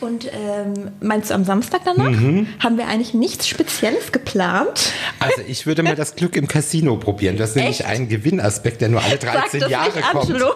[0.00, 2.10] Und ähm, meinst du am Samstag danach?
[2.10, 2.46] Mhm.
[2.60, 4.92] Haben wir eigentlich nichts Spezielles geplant?
[5.18, 7.36] Also ich würde mal das Glück im Casino probieren.
[7.36, 10.30] Das ist nämlich ein Gewinnaspekt, der nur alle 13 Jahre kommt.
[10.30, 10.52] Angelo.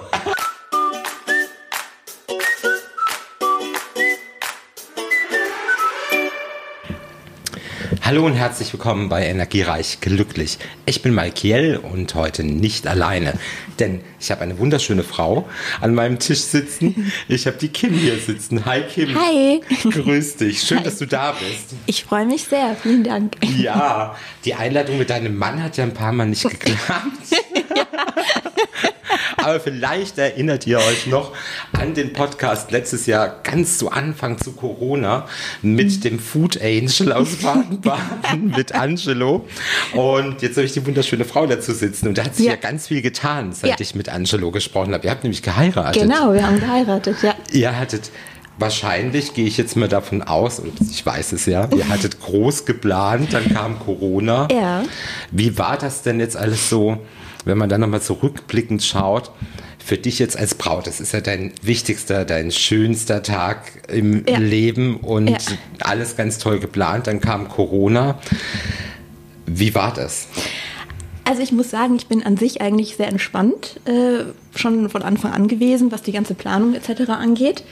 [8.12, 10.58] Hallo und herzlich willkommen bei Energiereich Glücklich.
[10.84, 13.32] Ich bin Malkiel und heute nicht alleine,
[13.78, 15.48] denn ich habe eine wunderschöne Frau
[15.80, 17.10] an meinem Tisch sitzen.
[17.26, 18.66] Ich habe die Kim hier sitzen.
[18.66, 19.18] Hi Kim.
[19.18, 19.62] Hi.
[19.90, 20.60] Grüß dich.
[20.60, 20.84] Schön, Hi.
[20.84, 21.74] dass du da bist.
[21.86, 22.76] Ich freue mich sehr.
[22.82, 23.36] Vielen Dank.
[23.56, 26.76] Ja, die Einladung mit deinem Mann hat ja ein paar Mal nicht geklappt.
[27.74, 27.86] ja.
[29.36, 31.32] Aber vielleicht erinnert ihr euch noch
[31.72, 35.26] an den Podcast letztes Jahr ganz zu Anfang zu Corona
[35.62, 39.46] mit dem Food Angel aus Baden-Baden, mit Angelo.
[39.94, 42.08] Und jetzt habe ich die wunderschöne Frau dazu sitzen.
[42.08, 43.76] Und da hat sich ja, ja ganz viel getan, seit ja.
[43.78, 45.04] ich mit Angelo gesprochen habe.
[45.06, 46.02] Ihr habt nämlich geheiratet.
[46.02, 47.34] Genau, wir haben geheiratet, ja.
[47.52, 48.10] Ihr hattet
[48.58, 52.64] wahrscheinlich gehe ich jetzt mal davon aus, und ich weiß es ja, ihr hattet groß
[52.64, 54.48] geplant, dann kam Corona.
[54.52, 54.84] Ja.
[55.30, 56.98] Wie war das denn jetzt alles so?
[57.44, 59.30] Wenn man dann nochmal zurückblickend schaut,
[59.84, 64.38] für dich jetzt als Braut, das ist ja dein wichtigster, dein schönster Tag im ja.
[64.38, 65.38] Leben und ja.
[65.80, 67.08] alles ganz toll geplant.
[67.08, 68.18] Dann kam Corona.
[69.46, 70.28] Wie war das?
[71.24, 74.24] Also ich muss sagen, ich bin an sich eigentlich sehr entspannt, äh,
[74.54, 77.10] schon von Anfang an gewesen, was die ganze Planung etc.
[77.10, 77.64] angeht.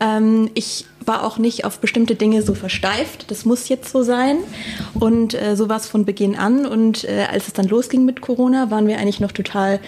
[0.00, 3.30] Ähm, ich war auch nicht auf bestimmte Dinge so versteift.
[3.30, 4.38] Das muss jetzt so sein.
[4.94, 6.66] Und äh, so war es von Beginn an.
[6.66, 9.80] Und äh, als es dann losging mit Corona, waren wir eigentlich noch total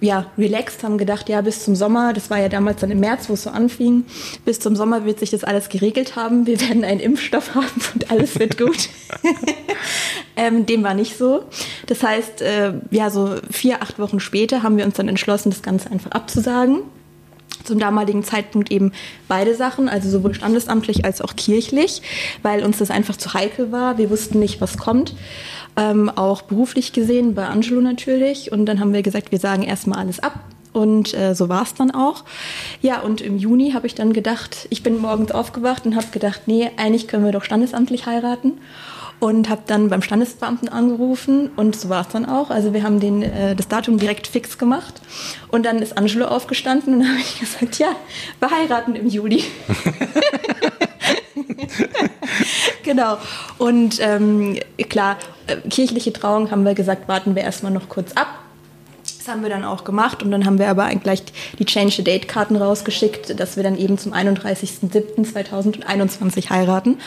[0.00, 3.28] ja, relaxed, haben gedacht, ja, bis zum Sommer, das war ja damals dann im März,
[3.28, 4.04] wo es so anfing,
[4.44, 6.46] bis zum Sommer wird sich das alles geregelt haben.
[6.46, 8.90] Wir werden einen Impfstoff haben und alles wird gut.
[10.36, 11.44] ähm, dem war nicht so.
[11.86, 15.62] Das heißt, äh, ja, so vier, acht Wochen später haben wir uns dann entschlossen, das
[15.62, 16.82] Ganze einfach abzusagen
[17.64, 18.92] zum damaligen Zeitpunkt eben
[19.28, 22.00] beide Sachen, also sowohl standesamtlich als auch kirchlich,
[22.42, 23.98] weil uns das einfach zu heikel war.
[23.98, 25.14] Wir wussten nicht, was kommt.
[25.76, 28.50] Ähm, auch beruflich gesehen, bei Angelo natürlich.
[28.50, 30.40] Und dann haben wir gesagt, wir sagen erstmal alles ab.
[30.72, 32.24] Und äh, so war es dann auch.
[32.82, 36.42] Ja, und im Juni habe ich dann gedacht, ich bin morgens aufgewacht und habe gedacht,
[36.46, 38.52] nee, eigentlich können wir doch standesamtlich heiraten
[39.18, 42.50] und habe dann beim Standesbeamten angerufen und so war es dann auch.
[42.50, 45.00] Also wir haben den, äh, das Datum direkt fix gemacht
[45.48, 47.88] und dann ist Angelo aufgestanden und habe ich gesagt, ja,
[48.38, 49.44] wir heiraten im Juli.
[52.86, 53.18] genau.
[53.58, 54.58] Und ähm,
[54.88, 58.28] klar, äh, kirchliche Trauung haben wir gesagt, warten wir erstmal noch kurz ab.
[59.18, 61.22] Das haben wir dann auch gemacht und dann haben wir aber gleich
[61.58, 66.98] die Change the Date Karten rausgeschickt, dass wir dann eben zum 31.07.2021 heiraten.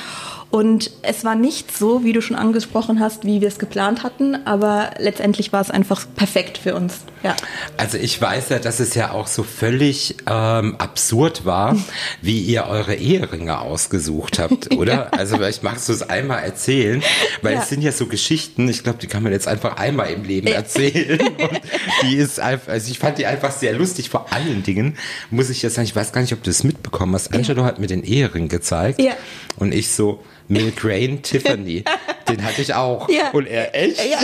[0.52, 4.36] Und es war nicht so, wie du schon angesprochen hast, wie wir es geplant hatten,
[4.48, 7.02] aber letztendlich war es einfach perfekt für uns.
[7.22, 7.36] Ja.
[7.78, 11.78] Also ich weiß ja, dass es ja auch so völlig ähm, absurd war,
[12.24, 14.94] wie ihr eure Eheringe ausgesucht habt, oder?
[14.94, 15.04] ja.
[15.12, 17.04] Also vielleicht magst du es einmal erzählen,
[17.44, 17.62] weil ja.
[17.62, 20.48] es sind ja so Geschichten, ich glaube, die kann man jetzt einfach einmal im Leben
[20.48, 21.20] erzählen.
[21.38, 21.62] Und
[22.04, 24.10] die ist einfach, also ich fand die einfach sehr lustig.
[24.10, 24.98] Vor allen Dingen
[25.30, 27.36] muss ich jetzt sagen, ich weiß gar nicht, ob du es mitbekommen hast.
[27.36, 29.14] Angelo hat mir den Ehering gezeigt ja.
[29.58, 31.84] und ich so, Milk Rain Tiffany.
[32.28, 33.08] Den hatte ich auch.
[33.08, 33.30] Ja.
[33.32, 33.98] Und er echt?
[33.98, 34.20] Ja, ja,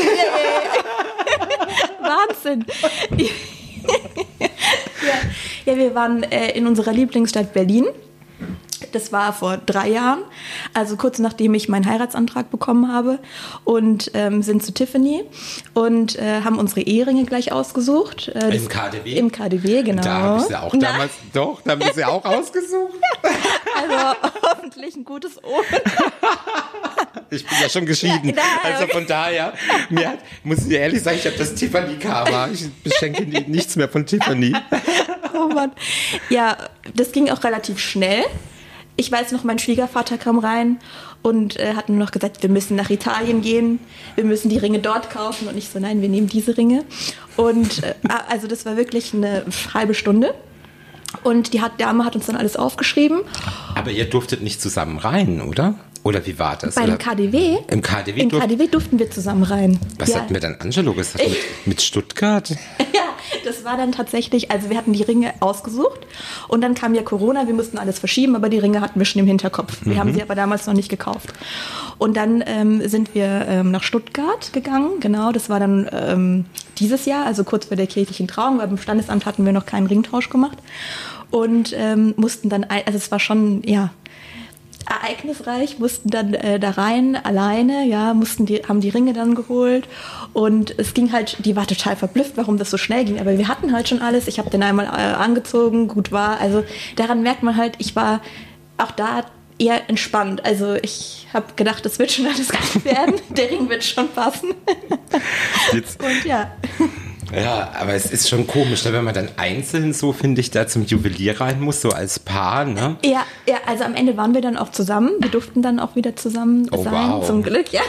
[2.27, 2.65] Wahnsinn.
[5.65, 5.77] ja.
[5.77, 7.85] wir waren äh, in unserer Lieblingsstadt Berlin
[8.95, 10.23] das war vor drei Jahren,
[10.73, 13.19] also kurz nachdem ich meinen Heiratsantrag bekommen habe
[13.65, 15.25] und ähm, sind zu Tiffany
[15.73, 18.29] und äh, haben unsere Eheringe gleich ausgesucht.
[18.29, 19.17] Äh, Im KDW?
[19.17, 20.01] Im KDW, genau.
[20.01, 21.41] Da habe ich sie auch damals, Na.
[21.41, 22.93] doch, da haben wir sie auch ausgesucht.
[23.75, 25.63] also hoffentlich ein gutes Ohr.
[27.29, 28.29] ich bin ja schon geschieden.
[28.29, 29.53] Ja, also von daher,
[29.89, 32.47] mir hat, muss ich dir ehrlich sagen, ich habe das Tiffany-Karma.
[32.47, 34.55] Ich beschenke nichts mehr von Tiffany.
[35.33, 35.73] oh Mann.
[36.29, 36.55] Ja,
[36.93, 38.23] das ging auch relativ schnell
[38.97, 40.79] ich weiß noch, mein Schwiegervater kam rein
[41.21, 43.79] und äh, hat nur noch gesagt, wir müssen nach Italien gehen,
[44.15, 45.47] wir müssen die Ringe dort kaufen.
[45.47, 46.85] Und ich so, nein, wir nehmen diese Ringe.
[47.35, 47.95] Und äh,
[48.29, 50.33] also das war wirklich eine halbe Stunde.
[51.23, 53.21] Und die Dame hat uns dann alles aufgeschrieben.
[53.73, 55.75] Aber ihr durftet nicht zusammen rein, oder?
[56.03, 56.75] Oder wie war das?
[56.75, 56.97] Beim oder?
[56.97, 57.57] KDW?
[57.67, 59.79] Im KDW, Im KDW durften wir zusammen rein.
[59.97, 60.17] Was ja.
[60.17, 61.23] hat mir dann Angelo gesagt?
[61.27, 62.49] Mit, mit Stuttgart?
[62.93, 63.04] ja,
[63.45, 66.01] das war dann tatsächlich, also wir hatten die Ringe ausgesucht
[66.47, 69.21] und dann kam ja Corona, wir mussten alles verschieben, aber die Ringe hatten wir schon
[69.21, 69.85] im Hinterkopf.
[69.85, 69.99] Wir mhm.
[69.99, 71.33] haben sie aber damals noch nicht gekauft.
[71.97, 76.45] Und dann ähm, sind wir ähm, nach Stuttgart gegangen, genau, das war dann ähm,
[76.77, 79.87] dieses Jahr, also kurz vor der kirchlichen Trauung, weil beim Standesamt hatten wir noch keinen
[79.87, 80.57] Ringtausch gemacht
[81.31, 83.91] und ähm, mussten dann, also es war schon, ja,
[84.89, 89.87] ereignisreich, mussten dann äh, da rein alleine, ja, mussten die, haben die Ringe dann geholt
[90.33, 93.47] und es ging halt, die war total verblüfft, warum das so schnell ging, aber wir
[93.47, 96.63] hatten halt schon alles, ich habe den einmal äh, angezogen, gut war, also
[96.95, 98.21] daran merkt man halt, ich war
[98.77, 99.25] auch da
[99.57, 100.45] eher entspannt.
[100.45, 103.15] Also ich habe gedacht, das wird schon alles gut werden.
[103.29, 104.53] Der Ring wird schon passen.
[105.71, 106.51] Jetzt, Und ja.
[107.33, 110.67] Ja, aber es ist schon komisch, ne, wenn man dann einzeln so, finde ich, da
[110.67, 112.97] zum Juwelier rein muss, so als Paar, ne?
[113.03, 115.11] Ja, ja, also am Ende waren wir dann auch zusammen.
[115.19, 117.25] Wir durften dann auch wieder zusammen Oh, sein, wow.
[117.25, 117.81] zum Glück, ja.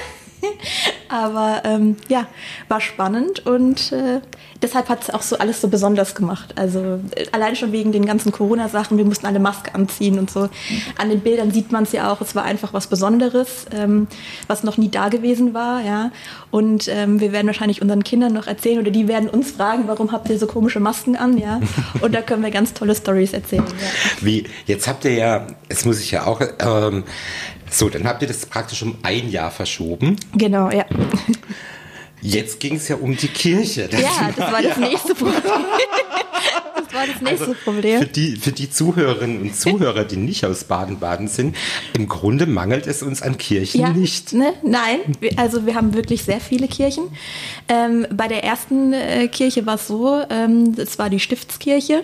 [1.08, 2.26] Aber ähm, ja,
[2.68, 4.20] war spannend und äh,
[4.62, 6.54] deshalb hat es auch so alles so besonders gemacht.
[6.56, 10.48] Also äh, allein schon wegen den ganzen Corona-Sachen, wir mussten alle Maske anziehen und so.
[10.98, 14.08] An den Bildern sieht man es ja auch, es war einfach was Besonderes, ähm,
[14.46, 16.10] was noch nie da gewesen war, ja.
[16.50, 20.12] Und ähm, wir werden wahrscheinlich unseren Kindern noch erzählen oder die werden uns fragen, warum
[20.12, 21.60] habt ihr so komische Masken an, ja.
[22.00, 23.64] Und da können wir ganz tolle Stories erzählen.
[23.66, 24.24] Ja.
[24.24, 27.04] Wie, jetzt habt ihr ja, jetzt muss ich ja auch, ähm,
[27.70, 30.16] so, dann habt ihr das praktisch um ein Jahr verschoben.
[30.34, 30.84] Genau, ja.
[32.22, 33.88] Jetzt ging es ja um die Kirche.
[33.88, 35.42] Das Ja, das war das nächste Problem.
[36.76, 38.00] Das war das nächste Also Problem.
[38.00, 41.56] Für die, für die Zuhörerinnen und Zuhörer, die nicht aus Baden-Baden sind,
[41.94, 44.32] im Grunde mangelt es uns an Kirchen Ja, nicht.
[44.32, 44.54] Ne?
[44.62, 45.00] Nein,
[45.36, 47.04] also wir haben wirklich sehr viele Kirchen.
[47.68, 52.02] Ähm, bei der ersten äh, Kirche war es so, ähm, das war die Stiftskirche.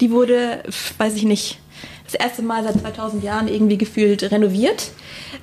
[0.00, 0.62] Die wurde,
[0.98, 1.58] weiß ich nicht,
[2.04, 4.92] das erste Mal seit 2000 Jahren irgendwie gefühlt renoviert.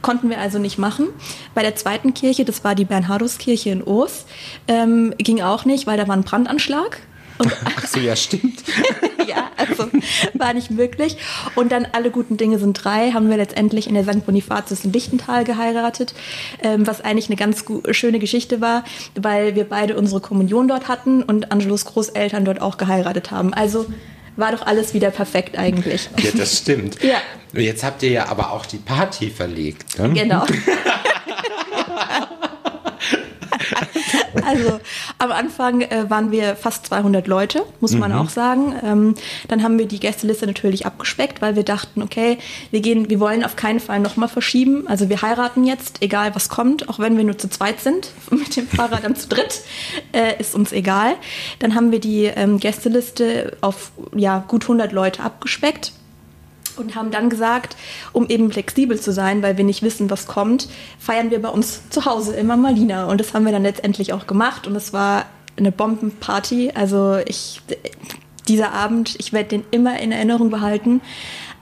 [0.01, 1.07] Konnten wir also nicht machen.
[1.53, 4.25] Bei der zweiten Kirche, das war die Bernharduskirche in Oos,
[4.67, 7.01] ähm, ging auch nicht, weil da war ein Brandanschlag.
[7.37, 8.63] Und Ach so, ja, stimmt.
[9.27, 9.89] ja, also
[10.35, 11.17] war nicht möglich.
[11.55, 14.25] Und dann alle guten Dinge sind drei, haben wir letztendlich in der St.
[14.25, 16.13] Bonifatius in Lichtental geheiratet,
[16.61, 18.83] ähm, was eigentlich eine ganz schöne Geschichte war,
[19.19, 23.53] weil wir beide unsere Kommunion dort hatten und Angelos Großeltern dort auch geheiratet haben.
[23.53, 23.87] Also
[24.35, 26.09] war doch alles wieder perfekt eigentlich.
[26.21, 27.01] Ja, das stimmt.
[27.03, 27.17] Ja.
[27.53, 29.99] Jetzt habt ihr ja aber auch die Party verlegt.
[29.99, 30.13] Ne?
[30.13, 30.45] Genau.
[34.45, 34.79] Also
[35.17, 38.75] am Anfang äh, waren wir fast 200 Leute, muss man auch sagen.
[38.83, 39.15] Ähm,
[39.47, 42.37] dann haben wir die Gästeliste natürlich abgespeckt, weil wir dachten, okay,
[42.71, 44.87] wir gehen, wir wollen auf keinen Fall nochmal verschieben.
[44.87, 48.55] Also wir heiraten jetzt, egal was kommt, auch wenn wir nur zu zweit sind, mit
[48.55, 49.61] dem Fahrer dann zu dritt,
[50.13, 51.15] äh, ist uns egal.
[51.59, 55.93] Dann haben wir die ähm, Gästeliste auf ja, gut 100 Leute abgespeckt
[56.77, 57.75] und haben dann gesagt,
[58.13, 60.67] um eben flexibel zu sein, weil wir nicht wissen, was kommt,
[60.99, 63.05] feiern wir bei uns zu Hause immer Malina.
[63.05, 65.25] Und das haben wir dann letztendlich auch gemacht und es war
[65.57, 66.71] eine Bombenparty.
[66.73, 67.61] Also ich,
[68.47, 71.01] dieser Abend, ich werde den immer in Erinnerung behalten.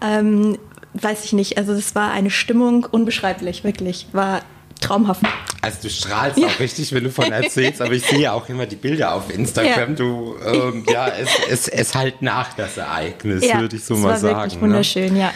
[0.01, 0.57] Ähm,
[0.93, 4.07] weiß ich nicht, also es war eine Stimmung unbeschreiblich, wirklich.
[4.11, 4.41] War
[4.79, 5.21] traumhaft.
[5.61, 6.47] Also du strahlst Ja.
[6.47, 9.89] auch richtig, wenn du von erzählst, aber ich sehe auch immer die Bilder auf Instagram.
[9.91, 9.95] Ja.
[9.95, 14.37] Du, ähm, ja, es, es, es halt nach das Ereignis, würde ich so mal sagen.
[14.37, 14.61] wirklich ne?
[14.61, 15.33] wunderschön, ja.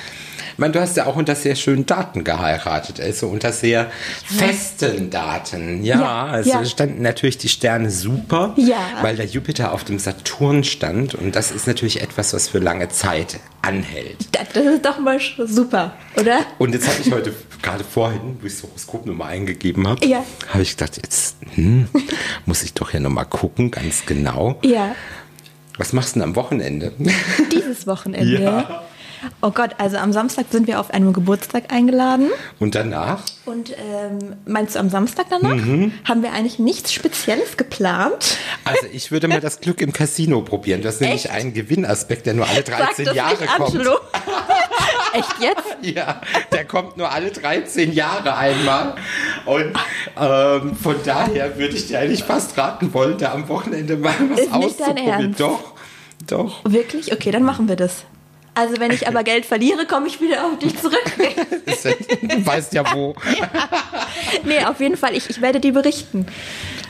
[0.53, 3.89] Ich meine, du hast ja auch unter sehr schönen Daten geheiratet, also unter sehr
[4.23, 5.83] festen Daten.
[5.83, 6.65] Ja, Ja, also ja.
[6.65, 8.77] standen natürlich die Sterne super, Ja.
[9.01, 12.87] weil der Jupiter auf dem Saturn stand und das ist natürlich etwas, was für lange
[12.89, 14.17] Zeit anhält.
[14.31, 16.39] Das, ist doch mal super, oder?
[16.59, 20.23] Und jetzt habe ich heute gerade vorhin, wo ich das Horoskopnummer eingegeben habe, Ja.
[20.49, 21.87] habe ich gedacht, jetzt hm,
[22.45, 24.59] muss ich doch hier nochmal gucken, ganz genau.
[24.63, 24.95] Ja.
[25.79, 26.91] Was machst du denn am Wochenende?
[27.51, 28.37] Dieses Wochenende.
[28.43, 28.83] Ja.
[29.41, 32.29] Oh Gott, also am Samstag sind wir auf einem Geburtstag eingeladen.
[32.59, 33.21] Und danach?
[33.45, 35.55] Und ähm, meinst du am Samstag danach?
[35.55, 35.93] Mhm.
[36.05, 38.37] Haben wir eigentlich nichts Spezielles geplant?
[38.63, 40.81] Also ich würde mal das Glück im Casino probieren.
[40.81, 41.33] Das ist nämlich Echt?
[41.33, 43.69] ein Gewinnaspekt, der nur alle 13 das Jahre nicht, kommt.
[43.75, 43.91] Angelo.
[45.13, 45.95] Echt jetzt?
[45.95, 46.21] Ja,
[46.51, 48.95] der kommt nur alle 13 Jahre einmal.
[49.45, 49.73] Und
[50.19, 54.39] ähm, von daher würde ich dir eigentlich fast raten wollen, da am Wochenende mal was
[54.39, 55.21] Ist nicht dein auszuprobieren.
[55.21, 55.39] Ernst?
[55.39, 55.73] Doch,
[56.27, 56.61] doch.
[56.65, 57.11] Wirklich?
[57.11, 58.05] Okay, dann machen wir das.
[58.55, 61.03] Also wenn ich aber Geld verliere, komme ich wieder auf dich zurück.
[61.83, 61.91] Ja-
[62.21, 63.13] Du weißt ja wo.
[64.45, 66.25] nee, auf jeden Fall, ich, ich werde dir berichten.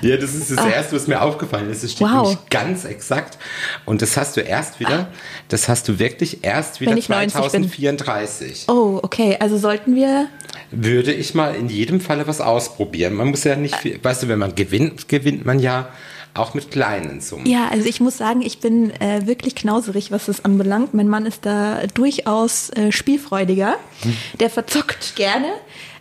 [0.01, 1.83] Ja, das ist das Erste, was mir aufgefallen ist.
[1.83, 2.19] Es steht Ah.
[2.19, 2.27] Wow.
[2.29, 3.37] nämlich ganz exakt.
[3.85, 5.07] Und das hast du erst wieder,
[5.47, 7.41] das hast du wirklich erst wieder Wenn ich 90 bin.
[7.69, 8.65] 2034.
[8.67, 10.27] Oh, okay, also sollten wir...
[10.71, 13.13] Würde ich mal in jedem Falle was ausprobieren.
[13.13, 15.87] Man muss ja nicht viel, weißt du, wenn man gewinnt, gewinnt man ja
[16.33, 17.45] auch mit kleinen Summen.
[17.45, 20.93] Ja, also ich muss sagen, ich bin äh, wirklich knauserig, was das anbelangt.
[20.93, 23.75] Mein Mann ist da durchaus äh, spielfreudiger.
[24.39, 25.47] Der verzockt gerne.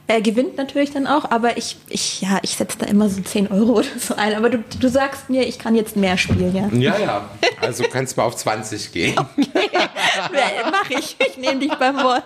[0.09, 3.53] Er gewinnt natürlich dann auch, aber ich, ich, ja, ich setze da immer so 10
[3.53, 4.35] Euro oder so ein.
[4.35, 6.69] Aber du, du sagst mir, ich kann jetzt mehr spielen, ja.
[6.73, 7.31] Ja, ja.
[7.61, 9.15] Also kannst du mal auf 20 gehen.
[9.17, 11.17] Mach ich.
[11.19, 12.25] Ich nehme dich beim Wort.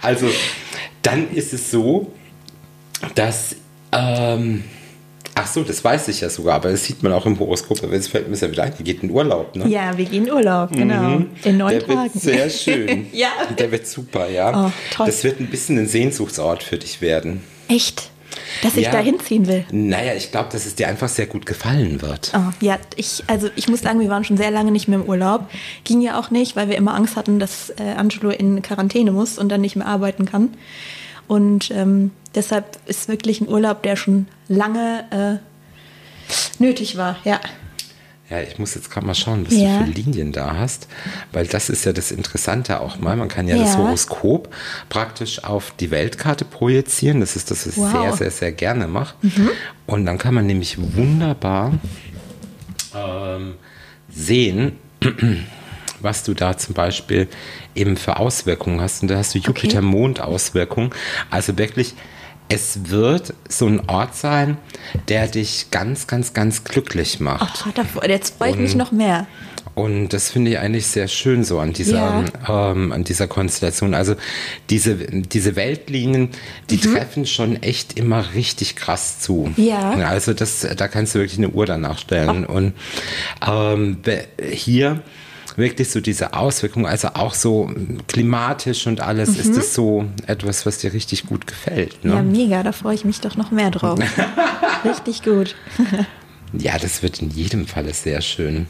[0.00, 0.28] Also,
[1.02, 2.10] dann ist es so,
[3.14, 3.56] dass.
[3.92, 4.64] Ähm,
[5.34, 7.82] ach so, das weiß ich ja sogar, aber das sieht man auch im Horoskop.
[7.82, 9.68] Aber jetzt fällt mir ja wieder ein, ihr geht in Urlaub, ne?
[9.68, 11.22] Ja, wir gehen in Urlaub, genau.
[11.44, 12.12] In neun Der Tagen.
[12.14, 13.06] wird sehr schön.
[13.12, 13.28] Ja.
[13.58, 14.66] Der wird super, ja.
[14.66, 15.06] Oh, toll.
[15.06, 17.42] Das wird ein bisschen ein Sehnsuchtsort für dich werden.
[17.68, 18.08] Echt?
[18.62, 18.92] dass ich Ja.
[18.92, 19.64] da hinziehen will.
[19.72, 22.32] Naja, ich glaube, dass es dir einfach sehr gut gefallen wird.
[22.34, 25.04] Oh, ja, ich, also ich muss sagen, wir waren schon sehr lange nicht mehr im
[25.06, 25.48] Urlaub.
[25.84, 29.36] Ging ja auch nicht, weil wir immer Angst hatten, dass äh, Angelo in Quarantäne muss
[29.38, 30.54] und dann nicht mehr arbeiten kann.
[31.32, 37.40] Und ähm, deshalb ist wirklich ein Urlaub, der schon lange äh, nötig war, ja.
[38.28, 39.78] Ja, ich muss jetzt gerade mal schauen, was Ja.
[39.78, 40.88] du für Linien da hast,
[41.32, 43.16] weil das ist ja das Interessante auch mal.
[43.16, 43.78] Man kann ja, das Ja.
[43.78, 44.54] Horoskop
[44.90, 47.20] praktisch auf die Weltkarte projizieren.
[47.20, 47.92] Das ist das, was ich Wow.
[47.94, 48.00] Mhm.
[48.02, 49.14] sehr, sehr, sehr gerne mache.
[49.86, 51.72] Und dann kann man nämlich wunderbar
[52.94, 53.54] ähm,
[54.10, 54.72] sehen,
[56.02, 57.28] was du da zum Beispiel
[57.74, 59.02] eben für Auswirkungen hast.
[59.02, 60.90] Und da hast du Jupiter-Mond-Auswirkungen.
[61.30, 61.94] Also wirklich,
[62.48, 64.58] es wird so ein Ort sein,
[65.08, 67.64] der dich ganz, ganz, ganz glücklich macht.
[67.66, 69.26] Ach, da, jetzt freue ich mich noch mehr.
[69.74, 73.94] Und das finde ich eigentlich sehr schön so an dieser, ähm, an dieser Konstellation.
[73.94, 74.16] Also
[74.68, 76.28] diese, diese Weltlinien,
[76.68, 79.50] die treffen schon echt immer richtig krass zu.
[79.56, 79.64] Mhm.
[79.64, 79.92] Ja.
[79.92, 82.44] Also das, da kannst du wirklich eine Uhr danach stellen.
[82.44, 82.74] Und
[83.46, 83.98] ähm,
[84.52, 85.00] hier
[85.58, 87.70] wirklich so diese Auswirkungen, also auch so
[88.08, 92.04] klimatisch und alles, ist es so etwas, was dir richtig gut gefällt.
[92.04, 92.14] Ne?
[92.14, 93.98] Ja, mega, da freue ich mich doch noch mehr drauf.
[94.84, 95.54] Richtig gut.
[96.52, 98.66] Ja, das wird in jedem Falle sehr schön.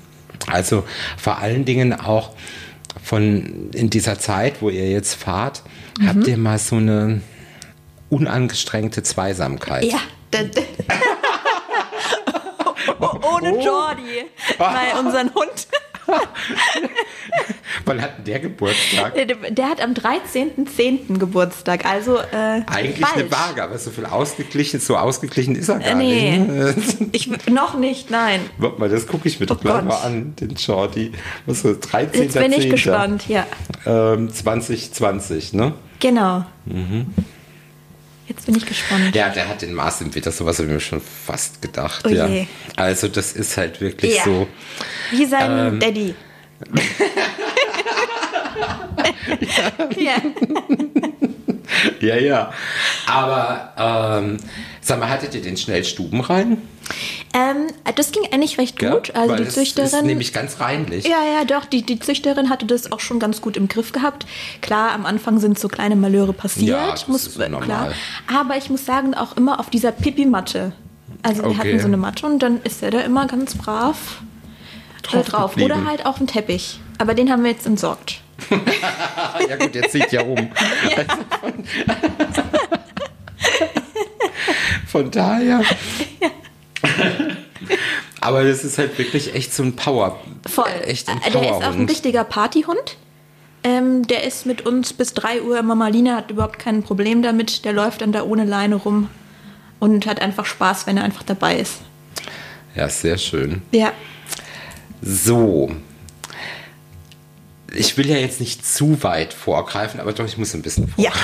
[0.46, 0.84] Also
[1.16, 2.30] vor allen Dingen auch
[3.02, 5.62] von in dieser Zeit, wo ihr jetzt fahrt,
[5.98, 6.08] Mhm.
[6.08, 7.20] habt ihr mal so eine
[8.10, 9.84] unangestrengte Zweisamkeit.
[9.84, 9.98] Ja.
[10.30, 10.40] da-
[13.34, 14.26] Ohne Jordi,
[14.58, 15.66] weil unseren Hund.
[17.84, 19.14] Wann hat der Geburtstag?
[19.50, 21.18] Der, hat am 13.10.
[21.18, 23.14] Geburtstag, also äh, Eigentlich bald.
[23.16, 26.38] eine Waage, aber so viel ausgeglichen, so ausgeglichen ist er gar nee.
[26.38, 26.96] nicht.
[27.12, 28.40] Ich noch nicht, nein.
[28.58, 31.12] Warte mal, das gucke ich mir doch Oh gleich mal an, den Shorty.
[31.46, 31.80] Was das?
[31.80, 32.22] 13.
[32.22, 33.46] Jetzt bin ich gespannt, ja.
[33.86, 35.74] Ähm, 2020, ne?
[36.00, 36.44] Genau.
[38.28, 39.14] Jetzt bin ich gespannt.
[39.14, 42.04] Ja, der hat den Mars im Witter, sowas habe ich mir schon fast gedacht.
[42.06, 42.28] Oh ja.
[42.76, 44.24] Also das ist halt wirklich Ja.
[44.24, 44.48] so.
[45.12, 45.80] Wie sein Ähm.
[45.80, 46.14] Daddy.
[49.96, 50.14] ja.
[52.00, 52.52] Ja, ja.
[53.06, 53.72] Aber
[54.20, 54.36] ähm,
[54.82, 56.58] sag mal, hattet ihr den schnell Stuben rein?
[57.32, 59.14] Ähm, das ging eigentlich recht gut.
[59.14, 60.06] Also Weil die das ist Züchterin.
[60.06, 61.06] nämlich ganz reinlich.
[61.06, 61.64] Ja, ja, doch.
[61.64, 64.26] Die, die Züchterin hatte das auch schon ganz gut im Griff gehabt.
[64.60, 66.68] Klar, am Anfang sind so kleine Malheure passiert.
[66.68, 67.92] Ja, das muss, ist so äh, klar.
[68.32, 70.72] Aber ich muss sagen, auch immer auf dieser Pipi-Matte.
[71.22, 71.58] Also wir Okay.
[71.58, 73.96] hatten so eine Matte und dann ist er da immer ganz brav
[75.02, 75.26] drauf.
[75.26, 75.56] Drauf.
[75.56, 76.80] Oder halt auf dem Teppich.
[76.98, 78.20] Aber den haben wir jetzt entsorgt.
[79.48, 80.48] Ja gut, jetzt sieht ja um.
[84.86, 85.62] Von daher.
[88.20, 90.18] Aber das ist halt wirklich echt so ein Power.
[90.48, 90.66] Voll.
[90.84, 92.96] Echt ein Äh, der ist auch ein richtiger Partyhund.
[93.64, 95.74] Ähm, der ist mit uns bis 3 Uhr immer.
[95.74, 97.64] Marlina hat überhaupt kein Problem damit.
[97.64, 99.08] Der läuft dann da ohne Leine rum
[99.78, 101.80] und hat einfach Spaß, wenn er einfach dabei ist.
[102.74, 103.62] Ja, sehr schön.
[103.72, 103.92] Ja.
[105.02, 105.70] So.
[107.74, 111.10] Ich will ja jetzt nicht zu weit vorgreifen, aber doch, ich muss ein bisschen Ja.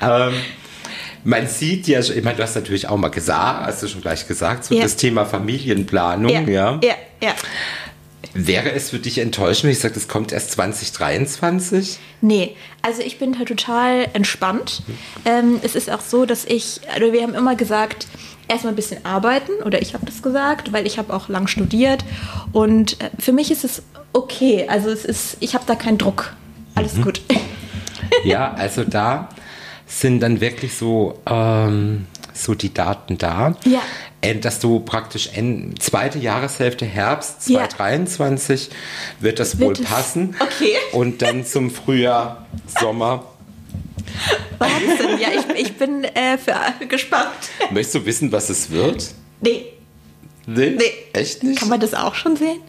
[0.00, 0.34] Ähm,
[1.24, 4.26] man sieht ja, ich meine, du hast natürlich auch mal gesagt, hast du schon gleich
[4.26, 4.82] gesagt, so Ja.
[4.82, 6.78] das Thema Familienplanung, ja.
[6.82, 7.34] ja, ja.
[8.46, 11.98] Wäre es für dich enttäuschend, wenn ich sage, das kommt erst 2023?
[12.20, 14.82] Nee, also ich bin halt total entspannt.
[15.24, 18.06] Ähm, es ist auch so, dass ich, also wir haben immer gesagt,
[18.46, 22.04] erstmal ein bisschen arbeiten oder ich habe das gesagt, weil ich habe auch lang studiert
[22.52, 24.66] und äh, für mich ist es okay.
[24.68, 26.32] Also es ist, ich habe da keinen Druck.
[26.74, 27.02] Alles Mhm.
[27.02, 27.20] gut.
[28.24, 29.28] Ja, also da
[29.86, 33.54] sind dann wirklich so, ähm, so die Daten da.
[33.64, 33.80] Ja.
[34.20, 37.68] Äh, Dass du praktisch in zweite Jahreshälfte Herbst Ja.
[37.68, 38.70] 2023
[39.20, 40.34] wird das Wird wohl es- passen.
[40.40, 40.74] okay.
[40.92, 42.46] Und dann zum Frühjahr,
[42.80, 43.24] Sommer.
[44.58, 45.18] Wahnsinn.
[45.20, 46.56] Ja, ich, ich bin äh, für,
[46.86, 47.30] gespannt.
[47.70, 49.08] Möchtest du wissen, was es wird?
[49.40, 49.66] Nee,
[50.46, 50.84] Nee, Nee.
[51.12, 51.60] echt nicht?
[51.60, 52.60] kann man das auch schon sehen?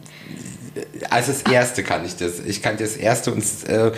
[1.09, 2.39] Also das erste kann ich das.
[2.45, 3.91] Ich kann das erste und äh,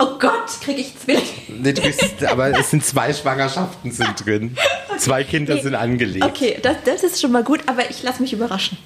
[0.00, 1.26] Oh Gott, kriege ich Zwillinge.
[1.48, 4.56] nee, du bist, aber es sind zwei Schwangerschaften sind drin.
[4.98, 5.62] Zwei Kinder Nee.
[5.62, 6.24] sind angelegt.
[6.24, 8.78] Okay, das, das ist schon mal gut, aber ich lasse mich überraschen.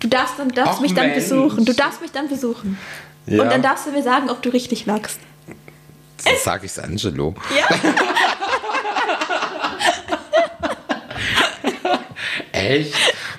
[0.00, 1.24] Du darfst, dann, darfst mich dann Mensch.
[1.28, 1.64] besuchen.
[1.64, 2.78] Du darfst mich dann besuchen.
[3.26, 3.42] Ja.
[3.42, 5.18] Und dann darfst du mir sagen, ob du richtig lagst.
[6.24, 7.34] Das sag ich's Angelo.
[7.56, 7.76] Ja?
[12.52, 12.94] Echt?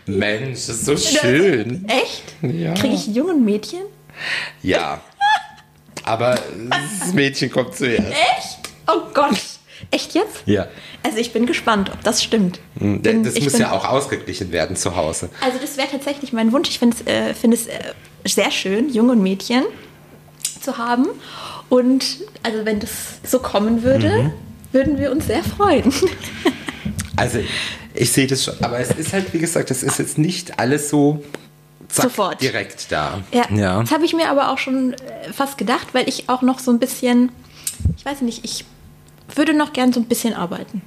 [0.06, 1.88] Mensch, das ist so schön.
[1.88, 2.24] Echt?
[2.41, 2.74] Ja.
[2.74, 3.82] Kriege ich jungen Mädchen?
[4.62, 5.01] Ja.
[6.10, 6.39] Aber
[7.01, 8.08] das Mädchen kommt zuerst.
[8.10, 8.60] Echt?
[8.88, 9.39] Oh Gott.
[9.92, 10.44] Echt jetzt?
[10.46, 10.68] Ja.
[11.04, 12.60] Also ich bin gespannt, ob das stimmt.
[12.75, 15.30] Bin- Das ich muss bin- ja auch ausgeglichen werden zu Hause.
[15.42, 16.70] Also das wäre tatsächlich mein Wunsch.
[16.70, 17.60] Ich finde es äh, find äh,
[18.25, 19.63] sehr schön, Junge und Mädchen.
[20.62, 21.08] zu haben.
[21.70, 22.04] Und
[22.44, 22.89] also wenn das
[23.24, 24.32] so kommen würde, mhm.
[24.74, 25.94] würden wir uns sehr freuen.
[27.16, 27.39] Also
[27.94, 30.89] ich sehe das schon, aber es ist halt, wie gesagt, das ist jetzt nicht alles
[30.89, 31.24] so
[31.89, 33.22] zack, sofort direkt da.
[33.31, 33.81] Ja, ja.
[33.81, 36.72] das habe ich mir aber auch schon äh, fast gedacht, weil ich auch noch so
[36.72, 37.31] ein bisschen,
[37.98, 38.65] ich weiß nicht, ich
[39.36, 40.81] würde noch gern so ein bisschen arbeiten.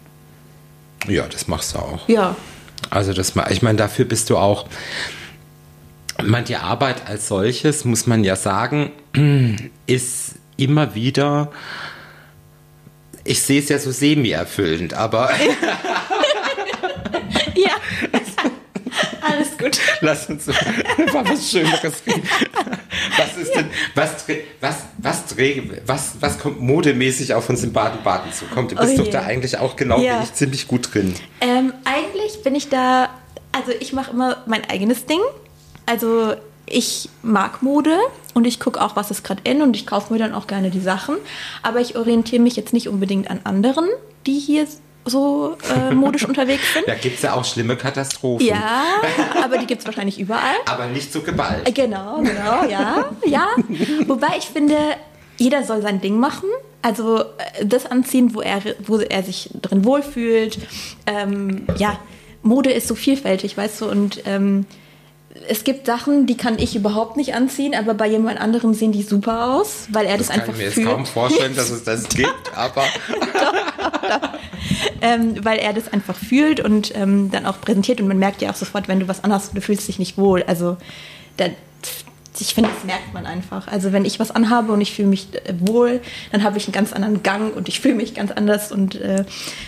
[1.06, 2.08] Ja, das machst du auch.
[2.08, 2.36] Ja.
[2.90, 4.66] Also das, ich meine, dafür bist du auch.
[6.22, 8.92] Man, die Arbeit als solches, muss man ja sagen,
[9.86, 11.50] ist immer wieder,
[13.24, 15.30] ich sehe es ja so semi-erfüllend, aber.
[17.54, 17.72] ja.
[19.20, 19.78] Alles gut.
[20.02, 22.28] Lass uns mal was Schöneres reden.
[23.16, 24.56] Was ist denn, was, was,
[25.00, 25.36] was,
[25.86, 28.46] was, was kommt modemäßig auf uns in Baden-Baden zu?
[28.46, 30.18] Kommt, du bist oh doch da eigentlich auch genau ja.
[30.18, 31.14] wie ich ziemlich gut drin.
[31.40, 33.10] Ähm, eigentlich bin ich da,
[33.52, 35.20] also ich mache immer mein eigenes Ding.
[35.86, 36.34] Also
[36.66, 37.96] ich mag Mode
[38.34, 40.70] und ich gucke auch, was ist gerade in und ich kaufe mir dann auch gerne
[40.70, 41.16] die Sachen.
[41.62, 43.88] Aber ich orientiere mich jetzt nicht unbedingt an anderen,
[44.26, 44.66] die hier
[45.04, 46.86] so äh, modisch unterwegs sind.
[46.86, 48.46] Da gibt es ja auch schlimme Katastrophen.
[48.46, 48.84] Ja,
[49.42, 50.54] aber die gibt es wahrscheinlich überall.
[50.66, 51.68] Aber nicht so geballt.
[51.68, 53.48] Äh, genau, genau, ja, ja.
[54.06, 54.76] Wobei ich finde,
[55.38, 56.48] jeder soll sein Ding machen.
[56.82, 60.58] Also äh, das anziehen, wo er, wo er sich drin wohlfühlt.
[61.06, 61.98] Ähm, ja,
[62.42, 64.66] Mode ist so vielfältig, weißt du, und ähm,
[65.48, 69.02] es gibt Sachen, die kann ich überhaupt nicht anziehen, aber bei jemand anderem sehen die
[69.02, 70.68] super aus, weil er das, das einfach fühlt.
[70.68, 72.84] Ich kann mir jetzt kaum vorstellen, dass es das gibt, aber...
[75.02, 78.50] ähm, weil er das einfach fühlt und ähm, dann auch präsentiert und man merkt ja
[78.50, 80.44] auch sofort, wenn du was anhast, du fühlst dich nicht wohl.
[80.44, 80.76] Also
[81.36, 81.46] da,
[82.38, 83.66] ich finde, das merkt man einfach.
[83.66, 86.72] Also wenn ich was anhabe und ich fühle mich äh, wohl, dann habe ich einen
[86.72, 89.24] ganz anderen Gang und ich fühle mich ganz anders und äh,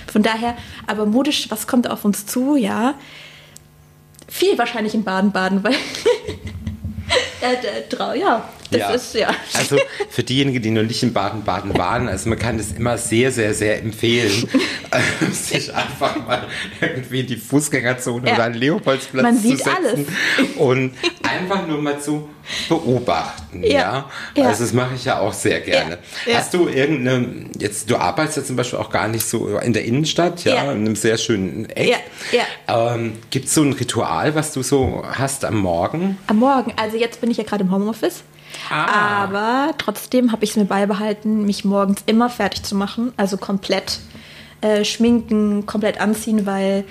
[0.07, 0.55] von daher,
[0.87, 2.55] aber modisch, was kommt auf uns zu?
[2.55, 2.95] Ja,
[4.29, 5.73] viel wahrscheinlich in Baden-Baden, weil
[8.21, 8.95] ja, das ja.
[8.95, 9.35] ist ja.
[9.54, 9.78] Also
[10.11, 13.54] für diejenigen, die noch nicht in Baden-Baden waren, also man kann das immer sehr, sehr,
[13.54, 14.49] sehr empfehlen,
[15.33, 16.47] sich einfach mal
[16.81, 18.35] irgendwie in die Fußgängerzone ja.
[18.35, 20.00] oder einen Leopoldsplatz man zu setzen alles.
[20.57, 22.28] und einfach nur mal zu
[22.69, 23.62] beobachten.
[23.62, 24.11] Ja.
[24.37, 24.47] ja?
[24.47, 25.99] Also das mache ich ja auch sehr gerne.
[26.33, 29.85] Hast du irgendeine, jetzt du arbeitest ja zum Beispiel auch gar nicht so in der
[29.85, 31.88] Innenstadt, ja, in einem sehr schönen Eck.
[32.33, 32.42] Ja.
[32.66, 32.94] Ja.
[32.94, 36.18] Ähm, Gibt es so ein Ritual, was du so hast am Morgen?
[36.27, 38.25] Am Morgen, also jetzt bin ich ja gerade im Homeoffice.
[38.70, 39.24] Ah.
[39.24, 44.00] Aber trotzdem habe ich es mir beibehalten, mich morgens immer fertig zu machen, also komplett
[44.61, 46.85] äh, schminken, komplett anziehen, weil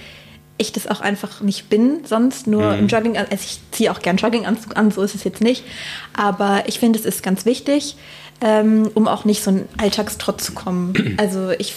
[0.58, 2.80] ich das auch einfach nicht bin, sonst nur mhm.
[2.80, 5.64] im Jogging, also ich ziehe auch gern Jogginganzug an, so ist es jetzt nicht,
[6.14, 7.96] aber ich finde, es ist ganz wichtig,
[8.44, 10.94] ähm, um auch nicht so einen Alltagstrott zu kommen.
[11.24, 11.76] Also ich,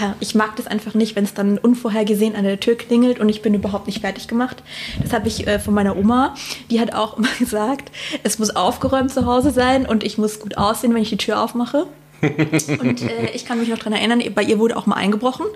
[0.00, 3.28] ja, ich mag das einfach nicht, wenn es dann unvorhergesehen an der Tür klingelt und
[3.28, 4.62] ich bin überhaupt nicht fertig gemacht.
[5.02, 6.34] Das habe ich äh, von meiner Oma,
[6.70, 7.90] die hat auch immer gesagt,
[8.22, 11.42] es muss aufgeräumt zu Hause sein und ich muss gut aussehen, wenn ich die Tür
[11.42, 11.86] aufmache.
[12.22, 15.46] und äh, ich kann mich noch daran erinnern, bei ihr wurde auch mal eingebrochen.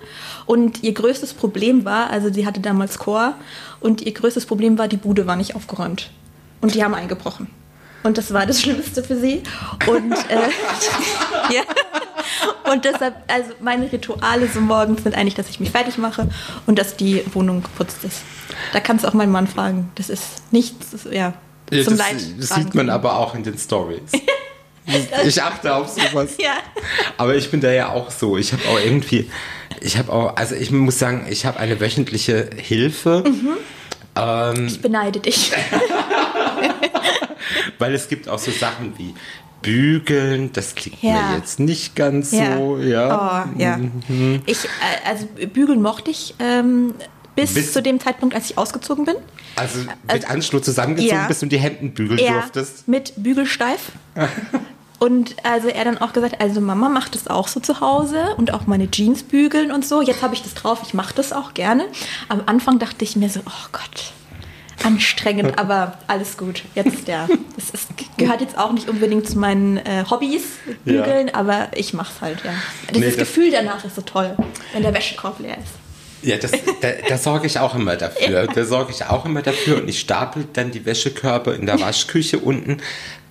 [0.46, 3.34] Und ihr größtes Problem war, also sie hatte damals Chor,
[3.80, 6.10] und ihr größtes Problem war, die Bude war nicht aufgeräumt.
[6.60, 7.48] Und die haben eingebrochen.
[8.02, 9.42] Und das war das Schlimmste für sie.
[9.86, 10.48] Und, äh,
[11.54, 11.62] ja.
[12.72, 16.28] und deshalb, also meine Rituale so morgens sind eigentlich, dass ich mich fertig mache
[16.66, 18.22] und dass die Wohnung geputzt ist.
[18.72, 19.90] Da kannst du auch meinen Mann fragen.
[19.96, 21.34] Das ist nichts, ja,
[21.70, 22.24] ja zum das, Leid.
[22.38, 24.12] Das sieht man aber auch in den Stories.
[25.24, 26.34] ich achte auf sowas.
[26.38, 26.54] Ja.
[27.16, 28.36] Aber ich bin da ja auch so.
[28.36, 29.30] Ich habe auch irgendwie,
[29.80, 33.24] ich habe auch, also ich muss sagen, ich habe eine wöchentliche Hilfe.
[33.26, 33.56] Mhm.
[34.16, 35.52] Ähm, ich beneide dich.
[37.80, 39.14] Weil es gibt auch so Sachen wie
[39.62, 41.30] Bügeln, das klingt ja.
[41.30, 42.56] mir jetzt nicht ganz ja.
[42.56, 43.44] so, ja.
[43.44, 43.76] Oh, ja.
[43.76, 44.42] Mhm.
[44.46, 46.94] Ich, äh, also Bügeln mochte ich ähm,
[47.34, 49.16] bis, bis, zu dem Zeitpunkt, als ich ausgezogen bin.
[49.56, 51.26] Also mit also, Anschluss zusammengezogen ja.
[51.26, 52.88] bist und die Hemden bügeln durftest.
[52.88, 53.92] Mit Bügelsteif.
[55.00, 58.52] Und also er dann auch gesagt, also Mama macht das auch so zu Hause und
[58.52, 60.02] auch meine Jeans bügeln und so.
[60.02, 61.86] Jetzt habe ich das drauf, ich mache das auch gerne.
[62.28, 64.12] Am Anfang dachte ich mir so, oh Gott,
[64.84, 66.62] anstrengend, aber alles gut.
[66.74, 70.42] Jetzt ja, das ist, gehört jetzt auch nicht unbedingt zu meinen äh, Hobbys,
[70.84, 71.34] bügeln, ja.
[71.34, 72.52] aber ich mache es halt, ja.
[72.88, 74.36] Das, nee, das Gefühl danach ist so toll,
[74.72, 75.80] wenn der Wäschekorb leer ist.
[76.22, 78.20] Ja, das, da, da sorge ich auch immer dafür.
[78.30, 78.46] Ja.
[78.46, 82.38] Da sorge ich auch immer dafür und ich stapel dann die Wäschekörbe in der Waschküche
[82.38, 82.78] unten,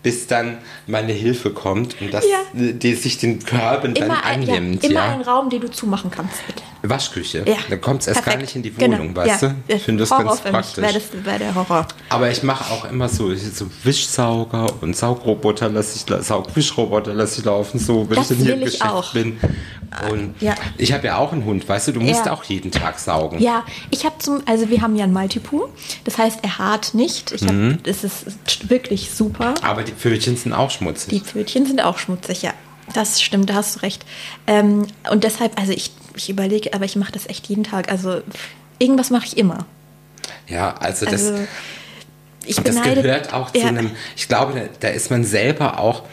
[0.01, 2.37] bis dann meine Hilfe kommt und dass ja.
[2.53, 4.83] die sich den Körben dann annimmt.
[4.83, 5.11] Ja, immer ja.
[5.13, 6.63] einen Raum, den du zumachen kannst, bitte.
[6.81, 7.43] Waschküche.
[7.45, 7.57] Ja.
[7.69, 9.15] Dann kommt es erst gar nicht in die Wohnung, genau.
[9.15, 9.55] weißt du?
[9.67, 10.77] Ich finde das Horror ganz praktisch.
[10.77, 11.85] Wäre das wäre der Horror.
[12.07, 17.45] Aber ich mache auch immer so, so Wischsauger und Saugroboter lasse ich, Saugwischroboter lasse ich
[17.45, 19.11] laufen, so wenn das ich dann hier Geschäft auch.
[19.11, 19.37] bin.
[20.11, 20.55] Und ja.
[20.77, 22.33] ich habe ja auch einen Hund, weißt du, du musst ja.
[22.33, 23.39] auch jeden Tag saugen.
[23.39, 25.67] Ja, ich habe zum, also wir haben ja einen Maltipoo,
[26.03, 27.31] das heißt, er hart nicht.
[27.31, 27.79] Ich hab, mhm.
[27.85, 28.25] Es ist
[28.69, 29.55] wirklich super.
[29.63, 31.09] Aber die Pfötchen sind auch schmutzig.
[31.09, 32.53] Die Pfötchen sind auch schmutzig, ja.
[32.93, 34.05] Das stimmt, da hast du recht.
[34.47, 37.91] Ähm, und deshalb, also ich, ich überlege, aber ich mache das echt jeden Tag.
[37.91, 38.21] Also
[38.79, 39.65] irgendwas mache ich immer.
[40.47, 41.25] Ja, also das.
[41.25, 41.47] Also,
[42.45, 43.67] ich das gehört auch zu ja.
[43.67, 46.03] einem, ich glaube, da, da, ist man selber auch,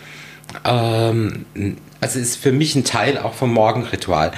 [0.65, 1.47] ähm,
[2.01, 4.33] also ist für mich ein Teil auch vom Morgenritual.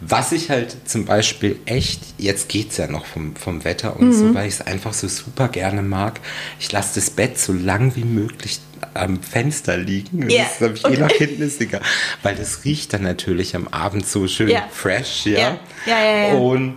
[0.00, 4.08] Was ich halt zum Beispiel echt, jetzt geht es ja noch vom, vom Wetter und
[4.08, 4.12] mhm.
[4.12, 6.20] so, weil ich es einfach so super gerne mag.
[6.60, 8.60] Ich lasse das Bett so lang wie möglich
[8.94, 10.30] am Fenster liegen.
[10.30, 10.44] Yeah.
[10.44, 11.80] Das habe ich eh nach hinten ist egal.
[12.22, 14.68] Weil das riecht dann natürlich am Abend so schön yeah.
[14.70, 15.38] fresh, ja.
[15.38, 15.60] Yeah.
[15.86, 16.34] Ja, ja, ja.
[16.34, 16.74] Und,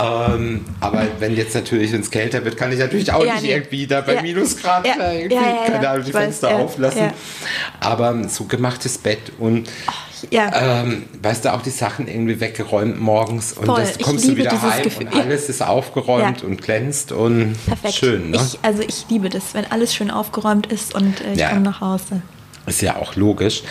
[0.00, 3.52] ähm, aber wenn jetzt natürlich, wenn es kälter wird, kann ich natürlich auch nicht nee.
[3.52, 7.12] irgendwie da bei Minusgrad irgendwie, keine Ahnung, die Fenster auflassen.
[7.80, 9.68] Aber so gemachtes Bett und
[10.30, 10.82] ja.
[10.82, 13.80] ähm, weißt du, auch die Sachen irgendwie weggeräumt morgens und Voll.
[13.80, 15.06] das kommst du wieder heim Gefühl.
[15.06, 16.46] und alles ist aufgeräumt ja.
[16.46, 17.94] und glänzt und Perfekt.
[17.94, 18.30] schön.
[18.30, 18.36] Ne?
[18.36, 21.50] Ich, also ich liebe das, wenn alles schön aufgeräumt ist und äh, ich ja.
[21.50, 22.22] komme nach Hause.
[22.66, 23.62] Ist ja auch logisch.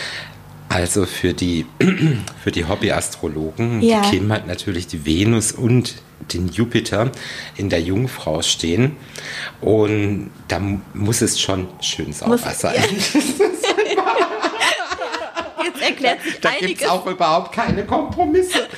[0.68, 1.66] Also für die,
[2.42, 4.02] für die Hobbyastrologen, ja.
[4.02, 5.94] die Kim hat natürlich die Venus und
[6.32, 7.10] den Jupiter
[7.56, 8.96] in der Jungfrau stehen.
[9.60, 10.60] Und da
[10.94, 12.74] muss es schon schön sauber muss, sein.
[12.74, 13.20] Ja.
[16.04, 16.60] erklärt sich da einiges.
[16.60, 18.58] Da gibt es auch überhaupt keine Kompromisse.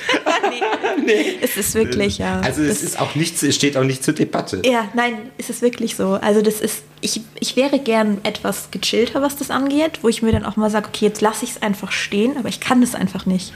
[0.49, 1.05] nee.
[1.05, 1.37] nee.
[1.41, 2.39] Es ist wirklich, ja.
[2.41, 4.61] Also es ist auch nichts, es steht auch nicht zur Debatte.
[4.65, 6.13] Ja, nein, es ist wirklich so.
[6.13, 10.31] Also das ist, ich, ich wäre gern etwas gechillter, was das angeht, wo ich mir
[10.31, 12.95] dann auch mal sage, okay, jetzt lasse ich es einfach stehen, aber ich kann es
[12.95, 13.53] einfach nicht.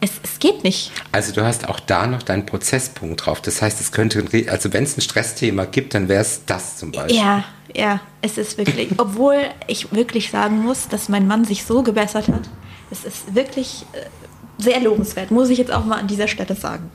[0.00, 0.92] Es, es, geht nicht.
[1.10, 3.40] Also du hast auch da noch deinen Prozesspunkt drauf.
[3.40, 6.92] Das heißt, es könnte, also wenn es ein Stressthema gibt, dann wäre es das zum
[6.92, 7.16] Beispiel.
[7.16, 8.90] Ja, ja, es ist wirklich.
[8.98, 12.48] Obwohl ich wirklich sagen muss, dass mein Mann sich so gebessert hat.
[12.90, 16.90] Es ist wirklich äh, sehr lobenswert, muss ich jetzt auch mal an dieser Stelle sagen.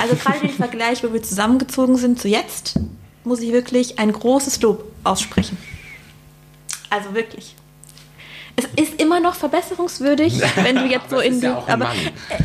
[0.00, 2.78] Also gerade den Vergleich, wo wir zusammengezogen sind zu jetzt,
[3.24, 5.56] muss ich wirklich ein großes Lob aussprechen.
[6.90, 7.56] Also wirklich.
[8.54, 11.46] Es ist immer noch verbesserungswürdig, wenn du jetzt so in die.
[11.46, 11.96] Ja aber Mann.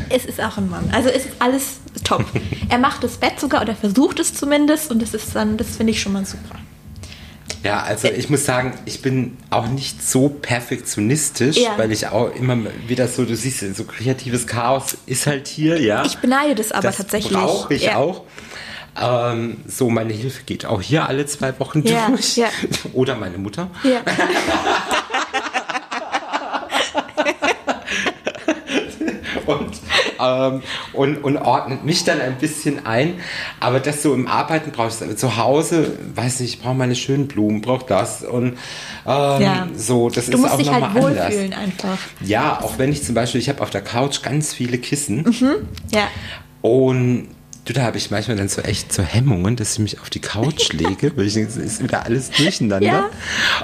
[0.10, 0.90] es ist auch ein Mann.
[0.94, 2.26] Also es ist alles top.
[2.70, 5.92] er macht das Bett sogar oder versucht es zumindest und das ist dann, das finde
[5.92, 6.56] ich schon mal super.
[7.64, 11.78] Ja, also ich muss sagen, ich bin auch nicht so perfektionistisch, ja.
[11.78, 12.58] weil ich auch immer
[12.88, 16.06] wieder so, du siehst, so kreatives Chaos ist halt hier, ja.
[16.06, 17.34] Ich beneide das aber das tatsächlich.
[17.34, 17.98] Brauche ich ja.
[17.98, 18.24] auch.
[19.00, 22.42] Ähm, so, meine Hilfe geht auch hier alle zwei Wochen ja, durch.
[22.94, 23.70] Oder meine Mutter.
[23.84, 24.02] Ja.
[29.46, 29.80] und
[30.20, 30.62] ähm,
[30.94, 33.16] und, und ordnet mich dann ein bisschen ein.
[33.60, 37.28] Aber das so im Arbeiten brauchst du zu Hause, weiß nicht, ich brauche meine schönen
[37.28, 38.58] Blumen, brauche das und
[39.06, 39.68] ähm, ja.
[39.76, 41.36] so, das du ist auch nochmal halt anders.
[41.58, 41.98] Einfach.
[42.22, 45.24] Ja, auch wenn ich zum Beispiel, ich habe auf der Couch ganz viele Kissen.
[45.24, 45.56] Mhm.
[45.92, 46.08] Ja.
[46.62, 47.30] Und
[47.68, 50.22] Du, da habe ich manchmal dann so echt so Hemmungen, dass ich mich auf die
[50.22, 52.88] Couch lege, weil ich denke, es ist wieder alles durcheinander.
[52.88, 53.10] Ja.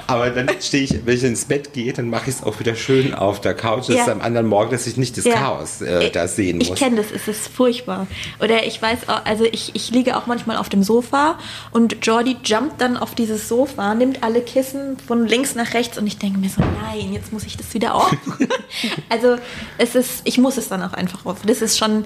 [0.06, 2.74] Aber dann stehe ich, wenn ich ins Bett gehe, dann mache ich es auch wieder
[2.76, 3.88] schön auf der Couch.
[3.88, 4.02] Das ja.
[4.02, 5.36] ist am anderen Morgen, dass ich nicht das ja.
[5.36, 6.68] Chaos äh, da sehen muss.
[6.68, 8.06] Ich kenne das, es ist furchtbar.
[8.40, 11.38] Oder ich weiß auch, also ich, ich liege auch manchmal auf dem Sofa
[11.70, 16.06] und Jordi jumpt dann auf dieses Sofa, nimmt alle Kissen von links nach rechts und
[16.06, 18.48] ich denke mir so, nein, jetzt muss ich das wieder aufmachen.
[19.08, 19.36] also
[19.78, 21.40] es ist, ich muss es dann auch einfach auf.
[21.46, 22.04] Das ist schon,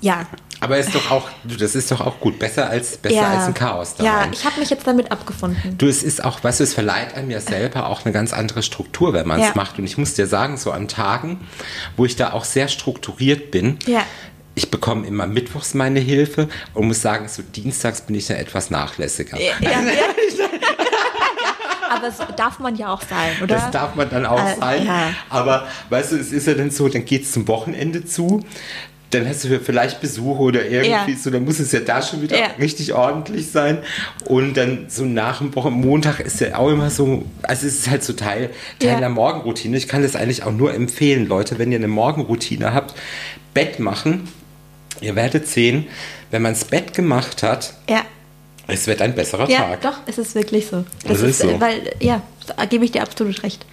[0.00, 0.26] ja,
[0.64, 3.28] aber ist doch auch, das ist doch auch gut, besser als besser ja.
[3.28, 3.96] als ein Chaos.
[3.96, 4.32] Daran.
[4.32, 5.76] Ja, ich habe mich jetzt damit abgefunden.
[5.76, 8.62] Du, es ist auch, weißt du, es verleiht einem ja selber auch eine ganz andere
[8.62, 9.52] Struktur, wenn man es ja.
[9.54, 9.78] macht.
[9.78, 11.46] Und ich muss dir sagen, so an Tagen,
[11.98, 14.02] wo ich da auch sehr strukturiert bin, ja.
[14.54, 18.70] ich bekomme immer mittwochs meine Hilfe und muss sagen, so dienstags bin ich ja etwas
[18.70, 19.38] nachlässiger.
[19.38, 19.70] Ja, ja,
[21.90, 23.56] aber das darf man ja auch sein, oder?
[23.56, 24.86] Das darf man dann auch äh, sein.
[24.86, 25.10] Ja.
[25.28, 28.42] Aber weißt du, es ist ja dann so, dann geht es zum Wochenende zu
[29.14, 31.18] dann hast du vielleicht Besuche oder irgendwie ja.
[31.18, 32.46] so, dann muss es ja da schon wieder ja.
[32.58, 33.78] richtig ordentlich sein.
[34.26, 37.90] Und dann so nach dem Wochen, Montag ist ja auch immer so, also es ist
[37.90, 38.98] halt so Teil, Teil ja.
[38.98, 39.76] der Morgenroutine.
[39.76, 42.94] Ich kann das eigentlich auch nur empfehlen, Leute, wenn ihr eine Morgenroutine habt,
[43.52, 44.28] Bett machen.
[45.00, 45.86] Ihr werdet sehen,
[46.30, 48.02] wenn man das Bett gemacht hat, ja.
[48.66, 49.82] es wird ein besserer ja, Tag.
[49.82, 50.84] Doch, es ist wirklich so.
[51.02, 51.60] Das, das ist, ist so.
[51.60, 52.22] Weil, ja,
[52.56, 53.64] da gebe ich dir absolut recht.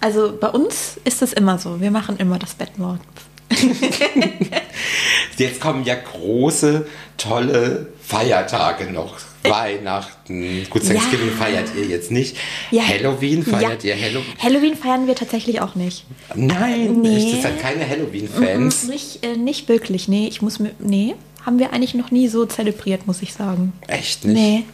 [0.00, 1.80] Also bei uns ist es immer so.
[1.80, 3.02] Wir machen immer das Bett morgens.
[5.36, 9.16] Jetzt kommen ja große, tolle Feiertage noch.
[9.44, 10.66] Weihnachten.
[10.68, 11.34] Gut, Thanksgiving ja.
[11.34, 12.36] feiert ihr jetzt nicht.
[12.70, 12.82] Ja.
[12.86, 13.94] Halloween feiert ja.
[13.94, 14.34] ihr Halloween?
[14.38, 16.04] Halloween feiern wir tatsächlich auch nicht.
[16.34, 17.32] Nein, nee.
[17.32, 18.84] das sind keine Halloween-Fans.
[18.84, 20.26] Mhm, nicht, äh, nicht wirklich, nee.
[20.28, 21.14] Ich muss mir, nee,
[21.46, 23.72] haben wir eigentlich noch nie so zelebriert, muss ich sagen.
[23.86, 24.36] Echt nicht?
[24.36, 24.64] Nee.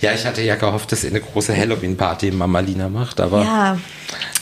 [0.00, 3.78] Ja, ich hatte ja gehofft, dass ihr eine große Halloween-Party in Mamalina macht, aber ja.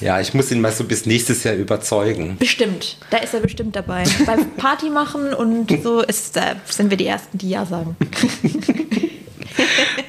[0.01, 2.37] Ja, ich muss ihn mal so bis nächstes Jahr überzeugen.
[2.39, 4.05] Bestimmt, da ist er bestimmt dabei.
[4.27, 7.97] Beim Party machen und so ist, da sind wir die Ersten, die Ja sagen.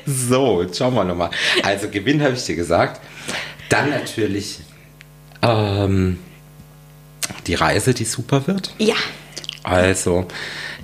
[0.06, 1.32] so, jetzt schauen wir nochmal.
[1.63, 3.02] Also Gewinn habe ich dir gesagt.
[3.69, 4.60] Dann natürlich
[5.41, 6.19] ähm,
[7.47, 8.73] die Reise, die super wird.
[8.78, 8.95] Ja.
[9.63, 10.26] Also,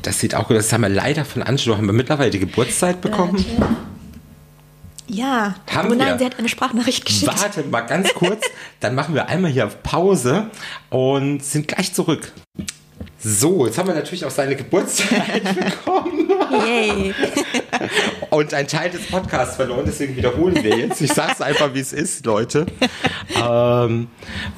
[0.02, 0.66] das sieht auch gut aus.
[0.66, 3.46] Das haben wir leider von Angelo, haben wir mittlerweile die Geburtszeit bekommen.
[3.58, 3.76] Warte.
[5.08, 6.20] Ja, haben oh nein, wir.
[6.20, 7.34] sie hat eine Sprachnachricht geschickt.
[7.42, 8.46] Warte mal ganz kurz,
[8.80, 10.48] dann machen wir einmal hier auf Pause
[10.90, 12.32] und sind gleich zurück.
[13.26, 16.30] So, jetzt haben wir natürlich auch seine Geburtszeit bekommen.
[16.52, 17.14] Yay.
[18.30, 21.00] Und ein Teil des Podcasts verloren, deswegen wiederholen wir jetzt.
[21.00, 22.66] Ich sag's einfach, wie es ist, Leute.
[23.34, 24.10] Ähm,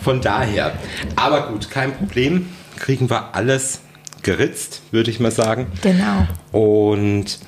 [0.04, 0.74] von daher.
[1.16, 2.50] Aber gut, kein Problem.
[2.78, 3.82] Kriegen wir alles
[4.26, 5.68] geritzt, würde ich mal sagen.
[5.82, 6.28] Genau.
[6.52, 7.40] Und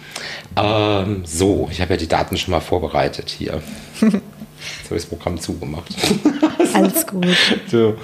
[0.56, 3.62] ähm, so, ich habe ja die Daten schon mal vorbereitet hier.
[4.02, 5.96] Jetzt habe ich das Programm zugemacht.
[6.74, 7.28] Alles gut.
[7.68, 7.98] So,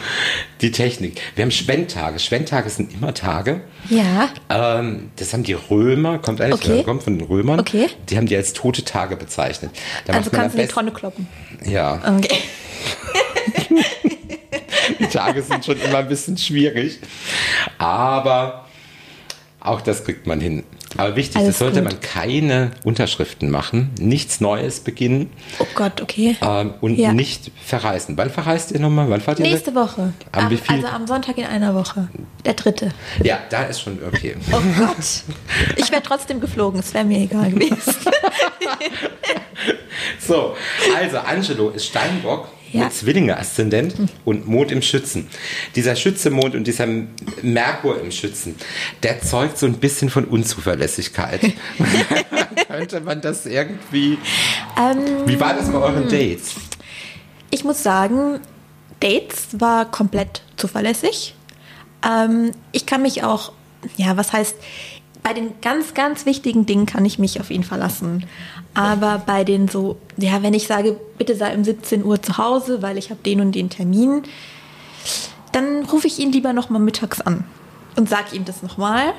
[0.61, 1.21] die Technik.
[1.35, 2.19] Wir haben Schwendtage.
[2.19, 3.61] Schwendtage sind immer Tage.
[3.89, 4.29] Ja.
[4.49, 6.83] Ähm, das haben die Römer, kommt eigentlich okay.
[6.83, 7.59] kommt von den Römern.
[7.59, 7.87] Okay.
[8.09, 9.71] Die haben die als tote Tage bezeichnet.
[10.05, 11.27] Da also kannst du die Tonne kloppen.
[11.63, 12.01] Ja.
[12.17, 12.37] Okay.
[14.99, 16.99] die Tage sind schon immer ein bisschen schwierig.
[17.77, 18.65] Aber
[19.59, 20.63] auch das kriegt man hin.
[20.97, 21.91] Aber wichtig, Alles das sollte gut.
[21.91, 25.31] man keine Unterschriften machen, nichts Neues beginnen.
[25.59, 26.35] Oh Gott, okay.
[26.41, 27.13] Ähm, und ja.
[27.13, 28.17] nicht verreisen.
[28.17, 29.09] Wann verreist ihr nochmal?
[29.09, 29.45] Wann fahrt ihr?
[29.45, 29.75] Nächste weg?
[29.75, 30.13] Woche.
[30.31, 32.09] Am, am also am Sonntag in einer Woche.
[32.45, 32.91] Der dritte.
[33.23, 34.35] Ja, da ist schon okay.
[34.51, 35.23] Oh Gott.
[35.77, 37.75] Ich wäre trotzdem geflogen, es wäre mir egal gewesen.
[40.19, 40.55] so,
[40.95, 42.85] also Angelo ist Steinbock ja.
[42.85, 45.27] mit Zwillinge-Aszendent und Mond im Schützen.
[45.75, 46.87] Dieser Schütze-Mond und dieser
[47.41, 48.55] Merkur im Schützen,
[49.03, 51.41] der zeugt so ein bisschen von Unzuverlässigkeit.
[52.67, 54.17] Könnte man das irgendwie.
[54.77, 56.55] Ähm, wie war das bei euren Dates?
[57.51, 58.39] Ich muss sagen,
[58.99, 61.35] Dates war komplett zuverlässig.
[62.03, 63.51] Ähm, ich kann mich auch,
[63.95, 64.55] ja, was heißt,
[65.21, 68.25] bei den ganz, ganz wichtigen Dingen kann ich mich auf ihn verlassen.
[68.73, 72.81] Aber bei den so, ja, wenn ich sage, bitte sei um 17 Uhr zu Hause,
[72.81, 74.23] weil ich habe den und den Termin,
[75.51, 77.45] dann rufe ich ihn lieber nochmal mittags an
[77.95, 79.13] und sage ihm das nochmal,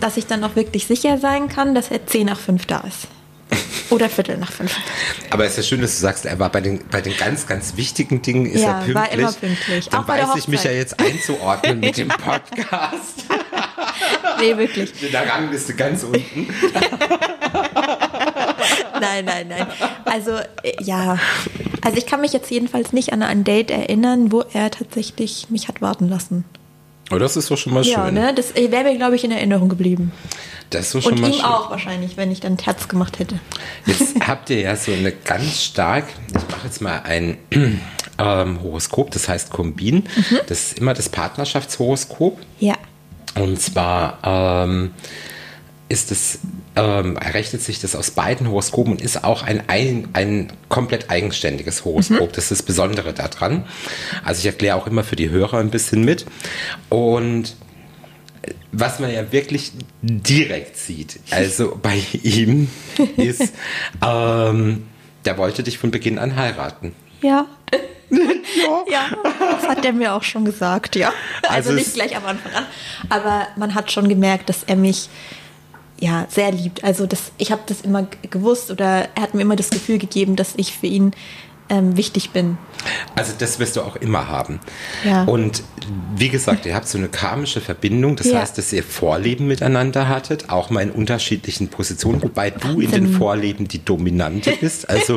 [0.00, 3.08] dass ich dann auch wirklich sicher sein kann, dass er 10 nach 5 da ist.
[3.90, 4.74] Oder Viertel nach fünf.
[5.30, 7.46] Aber es ist ja schön, dass du sagst, er war bei den, bei den ganz,
[7.46, 8.94] ganz wichtigen Dingen ist ja, er pünktlich.
[8.94, 9.88] War immer pünktlich.
[9.88, 13.24] Dann auch weiß ich mich ja jetzt einzuordnen mit dem Podcast.
[14.40, 14.90] nee, wirklich.
[15.02, 16.48] In der Rangliste ganz unten.
[19.04, 19.66] nein, nein, nein.
[20.04, 21.18] Also, äh, ja.
[21.82, 25.68] Also, ich kann mich jetzt jedenfalls nicht an ein Date erinnern, wo er tatsächlich mich
[25.68, 26.44] hat warten lassen.
[27.10, 27.92] Oh, das ist doch schon mal schön.
[27.92, 28.32] Ja, ne?
[28.34, 30.12] Das wäre mir, glaube ich, in Erinnerung geblieben.
[30.70, 31.44] Das ist so schon Und mal ihm schön.
[31.44, 33.38] auch wahrscheinlich, wenn ich dann Herz gemacht hätte.
[33.86, 37.36] Jetzt habt ihr ja so eine ganz stark, ich mache jetzt mal ein
[38.18, 39.96] ähm, Horoskop, das heißt Kombin.
[39.96, 40.40] Mhm.
[40.46, 42.38] Das ist immer das Partnerschaftshoroskop.
[42.58, 42.74] Ja.
[43.36, 44.92] Und zwar ähm,
[45.88, 46.38] ist es,
[46.76, 51.84] ähm, errechnet sich das aus beiden Horoskopen und ist auch ein, ein, ein komplett eigenständiges
[51.84, 52.30] Horoskop.
[52.30, 52.32] Mhm.
[52.32, 53.64] Das ist das Besondere daran.
[54.24, 56.24] Also ich erkläre auch immer für die Hörer ein bisschen mit.
[56.88, 57.54] Und
[58.72, 62.68] was man ja wirklich direkt sieht, also bei ihm,
[63.16, 63.52] ist,
[64.04, 64.86] ähm,
[65.24, 66.94] der wollte dich von Beginn an heiraten.
[67.20, 67.46] Ja.
[68.10, 68.84] ja.
[68.90, 69.06] ja,
[69.38, 71.12] das hat er mir auch schon gesagt, ja.
[71.42, 72.66] Also, also nicht gleich am Anfang an,
[73.08, 75.08] aber man hat schon gemerkt, dass er mich
[76.00, 76.84] ja sehr liebt.
[76.84, 80.36] Also das, ich habe das immer gewusst oder er hat mir immer das Gefühl gegeben,
[80.36, 81.12] dass ich für ihn
[81.70, 82.58] ähm, wichtig bin.
[83.14, 84.60] Also das wirst du auch immer haben.
[85.04, 85.24] Ja.
[85.24, 85.62] Und
[86.14, 88.40] wie gesagt, ihr habt so eine karmische Verbindung, das ja.
[88.40, 93.12] heißt, dass ihr Vorleben miteinander hattet, auch mal in unterschiedlichen Positionen, wobei du in den
[93.12, 94.90] Vorleben die Dominante bist.
[94.90, 95.16] Also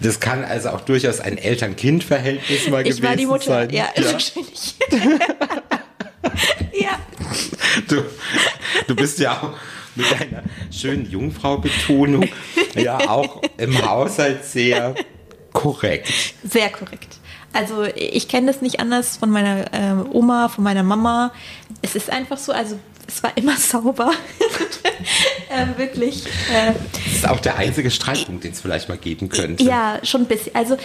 [0.00, 3.02] das kann also auch durchaus ein Eltern-Kind-Verhältnis mal ich gewesen sein.
[3.02, 3.70] Ich war die Mutter, sein.
[3.70, 4.12] ja, ja.
[4.12, 4.74] wahrscheinlich.
[6.80, 6.98] ja.
[7.88, 8.02] Du,
[8.88, 9.54] du bist ja auch
[9.96, 12.28] mit einer schönen Jungfrau-Betonung
[12.74, 14.94] ja auch im Haushalt sehr
[15.52, 16.12] korrekt.
[16.44, 17.18] Sehr korrekt.
[17.52, 21.32] Also ich kenne das nicht anders von meiner äh, Oma, von meiner Mama.
[21.82, 24.12] Es ist einfach so, also es war immer sauber.
[25.50, 26.24] äh, wirklich.
[26.26, 26.72] Äh,
[27.04, 29.62] das ist auch der einzige Streitpunkt, den es vielleicht mal geben könnte.
[29.62, 30.54] Ja, schon ein bisschen.
[30.54, 30.78] Also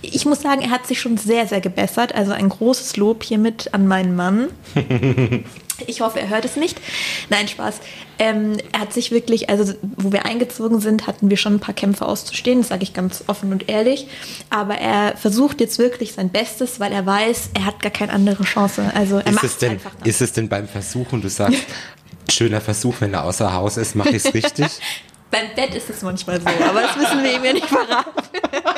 [0.00, 2.14] ich muss sagen, er hat sich schon sehr, sehr gebessert.
[2.14, 4.48] Also ein großes Lob hiermit an meinen Mann.
[5.86, 6.80] Ich hoffe, er hört es nicht.
[7.28, 7.80] Nein, Spaß.
[8.18, 11.74] Ähm, er hat sich wirklich, also wo wir eingezogen sind, hatten wir schon ein paar
[11.74, 14.08] Kämpfe auszustehen, das sage ich ganz offen und ehrlich.
[14.48, 18.44] Aber er versucht jetzt wirklich sein Bestes, weil er weiß, er hat gar keine andere
[18.44, 18.90] Chance.
[18.94, 19.94] Also er ist macht es denn, einfach.
[19.94, 20.08] Dann.
[20.08, 21.62] Ist es denn beim Versuchen, du sagst,
[22.30, 24.66] schöner Versuch, wenn er außer Haus ist, mache ich es richtig?
[25.28, 28.10] Beim Bett ist es manchmal so, aber das müssen wir ihm ja nicht verraten.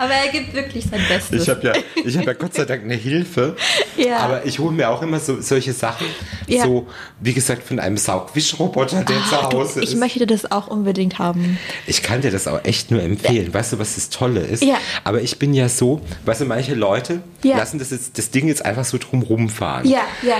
[0.00, 1.42] Aber er gibt wirklich sein Bestes.
[1.42, 1.72] Ich habe ja,
[2.04, 3.56] ich hab ja Gott sei Dank eine Hilfe.
[3.96, 4.16] Ja.
[4.20, 6.06] Aber ich hole mir auch immer so, solche Sachen.
[6.46, 6.64] Ja.
[6.64, 6.86] So,
[7.20, 9.98] wie gesagt, von einem Saugwischroboter, der zu Ah, du, Hause ich ist.
[9.98, 11.58] möchte das auch unbedingt haben.
[11.86, 13.52] Ich kann dir das auch echt nur empfehlen.
[13.52, 14.62] Weißt du, was das Tolle ist?
[14.64, 14.78] Ja.
[15.04, 17.58] Aber ich bin ja so, weißt du, manche Leute Ja.
[17.58, 19.86] lassen das, jetzt, das Ding jetzt einfach so drum rumfahren.
[19.86, 20.36] Ja, ja.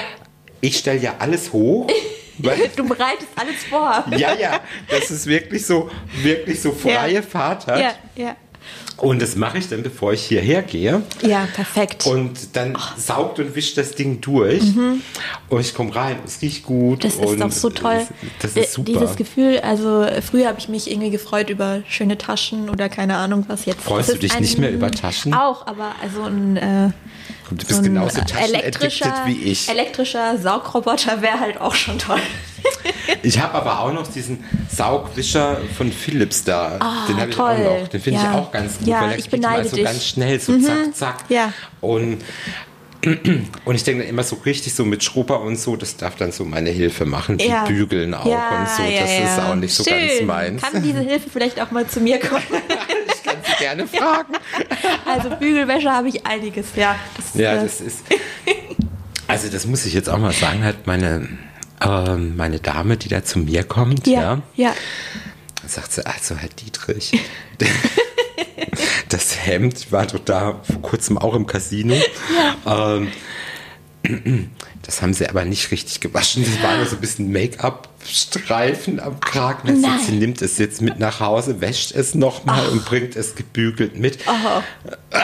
[0.62, 1.90] Ich stelle ja alles hoch.
[2.38, 4.04] weil, Du bereitest alles vor.
[4.16, 5.90] ja, ja, dass es wirklich so,
[6.22, 7.22] wirklich so freie Ja.
[7.22, 7.78] Fahrt hat.
[7.78, 8.36] Ja, ja.
[9.00, 11.02] Und das mache ich dann, bevor ich hierher gehe.
[11.22, 12.06] Ja, perfekt.
[12.06, 14.62] Und dann saugt und wischt das Ding durch.
[15.48, 16.98] Und ich komme rein, es riecht gut.
[16.98, 17.08] Mhm.
[17.08, 18.06] Das ist doch so toll.
[18.40, 18.92] Das Äh, ist super.
[18.92, 23.44] Dieses Gefühl, also früher habe ich mich irgendwie gefreut über schöne Taschen oder keine Ahnung
[23.48, 23.80] was jetzt.
[23.82, 25.32] Freust Das du dich nicht mehr über Taschen?
[25.34, 26.90] Auch, aber also ein, äh,
[27.48, 29.68] Du bist so ein genauso taschenaddicted wie ich.
[29.68, 32.20] elektrischer Saugroboter wäre halt auch schon toll.
[33.22, 36.78] Ich habe aber auch noch diesen Saugwischer von Philips da.
[37.08, 37.88] Den habe ich auch noch.
[37.88, 38.30] Den finde Ja.
[38.30, 39.80] ich auch ganz gut, Ja, weil der ich geht mal so dich.
[39.80, 39.84] Mhm.
[39.84, 41.16] ganz schnell, so zack, zack.
[41.28, 41.52] Ja.
[41.80, 42.18] Und,
[43.64, 46.32] und ich denke dann immer so richtig so mit Schrubber und so, das darf dann
[46.32, 47.64] so meine Hilfe machen, Ja.
[47.64, 48.82] Bügeln auch ja, und so.
[48.84, 49.34] Das ja.
[49.34, 50.08] ist auch nicht so Schön.
[50.08, 50.62] ganz meins.
[50.62, 52.42] Kann diese Hilfe vielleicht auch mal zu mir kommen?
[53.14, 54.34] ich kann sie gerne fragen.
[55.04, 56.94] Also Bügelwäsche habe ich einiges, ja.
[57.16, 58.04] Das, Ja, äh, das ist.
[59.26, 61.28] Also das muss ich jetzt auch mal sagen, halt meine,
[61.82, 64.74] ähm, meine Dame, die da zu mir kommt, ja, ja, ja.
[65.66, 67.12] sagt sie, also Herr Dietrich,
[69.08, 71.94] das Hemd, war doch da vor kurzem auch im Casino.
[72.66, 73.08] Ähm,
[74.82, 76.44] das haben sie aber nicht richtig gewaschen.
[76.44, 79.84] Das war nur so ein bisschen Make-up-Streifen am Kragen.
[80.06, 84.18] Sie nimmt es jetzt mit nach Hause, wäscht es nochmal und bringt es gebügelt mit.
[84.26, 84.62] Oh,
[85.10, 85.20] toll,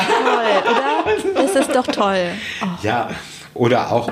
[0.62, 1.32] oder?
[1.34, 2.28] Das ist doch toll.
[2.62, 2.66] Oh.
[2.82, 3.10] Ja,
[3.54, 4.10] oder auch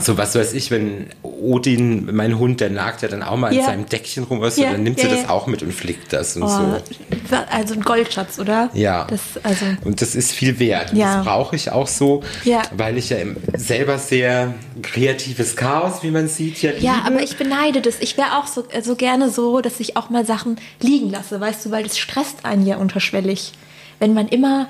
[0.00, 3.58] so was weiß ich, wenn Odin, mein Hund, der nagt ja dann auch mal in
[3.60, 3.64] Ja.
[3.66, 6.12] seinem Deckchen rum, weißt du, Ja, dann nimmt ja, sie das auch mit und flickt
[6.12, 6.80] das und Oh, so.
[7.50, 8.70] Also ein Goldschatz, oder?
[8.74, 9.06] Ja.
[9.08, 10.92] Das, also, Und das ist viel wert.
[10.96, 12.62] Das brauche ich auch so, Ja.
[12.76, 13.18] weil ich ja
[13.56, 16.84] selber sehr kreatives Chaos, wie man sieht, ja liebe.
[16.84, 17.96] ja, aber ich beneide das.
[18.00, 21.66] Ich wäre auch so, so gerne so, dass ich auch mal Sachen liegen lasse, weißt
[21.66, 23.52] du, weil das stresst einen ja unterschwellig.
[23.98, 24.68] Wenn man immer,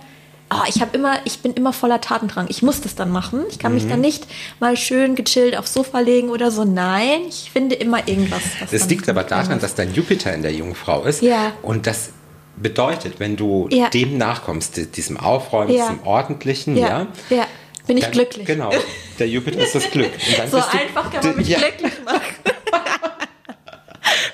[0.50, 2.46] oh, ich habe immer, ich bin immer voller Tatendrang.
[2.48, 3.44] Ich muss das dann machen.
[3.50, 3.88] Ich kann mich Mhm.
[3.90, 4.26] dann nicht
[4.60, 6.64] mal schön gechillt aufs Sofa legen oder so.
[6.64, 8.42] Nein, ich finde immer irgendwas.
[8.70, 11.22] Dann- liegt aber daran, dass dein Jupiter in der Jungfrau ist.
[11.22, 11.52] Ja.
[11.62, 12.10] Und das
[12.56, 13.88] bedeutet, wenn du Ja.
[13.90, 15.88] dem nachkommst, di- diesem Aufräumen, Ja.
[15.90, 17.46] diesem Ordentlichen, ja, ja,
[17.86, 18.46] bin ich dann- glücklich.
[18.46, 18.70] Genau,
[19.18, 20.10] der Jupiter ist das Glück.
[20.50, 22.20] So du- einfach kann man mich glücklich machen.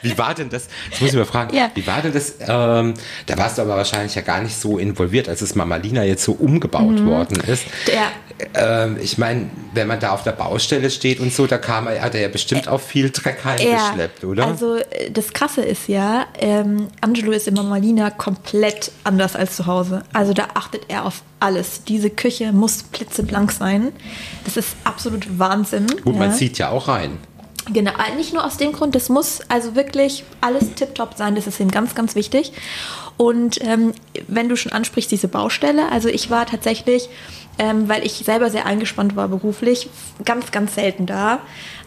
[0.04, 0.68] Wie war denn das?
[0.90, 1.70] Jetzt muss ich mal fragen, Ja.
[1.74, 2.34] wie war denn das?
[2.40, 2.94] Ähm,
[3.26, 6.24] da warst du aber wahrscheinlich ja gar nicht so involviert, als es Mama Lina jetzt
[6.24, 7.06] so umgebaut Mhm.
[7.06, 7.64] worden ist.
[7.92, 8.10] Ja.
[8.54, 12.02] Ähm, ich meine, wenn man da auf der Baustelle steht und so, da kam er,
[12.02, 14.46] hat er ja bestimmt auch viel Dreck heimgeschleppt, oder?
[14.46, 19.56] Also äh, das Krasse ist ja, ähm, Angelo ist in Mama Lina komplett anders als
[19.56, 20.02] zu Hause.
[20.12, 21.84] Also da achtet er auf alles.
[21.84, 23.92] Diese Küche muss blitzeblank sein.
[24.44, 25.86] Das ist absolut Wahnsinn.
[26.02, 26.36] Gut, man ja.
[26.36, 27.18] sieht ja auch rein.
[27.72, 31.46] Genau, äh, nicht nur aus dem Grund, das muss also wirklich alles tiptop sein, das
[31.46, 32.52] ist ihm ganz, ganz wichtig.
[33.16, 33.94] Und ähm,
[34.28, 37.08] wenn du schon ansprichst, diese Baustelle, also ich war tatsächlich,
[37.58, 39.88] ähm, weil ich selber sehr eingespannt war beruflich,
[40.24, 41.38] ganz, ganz selten da.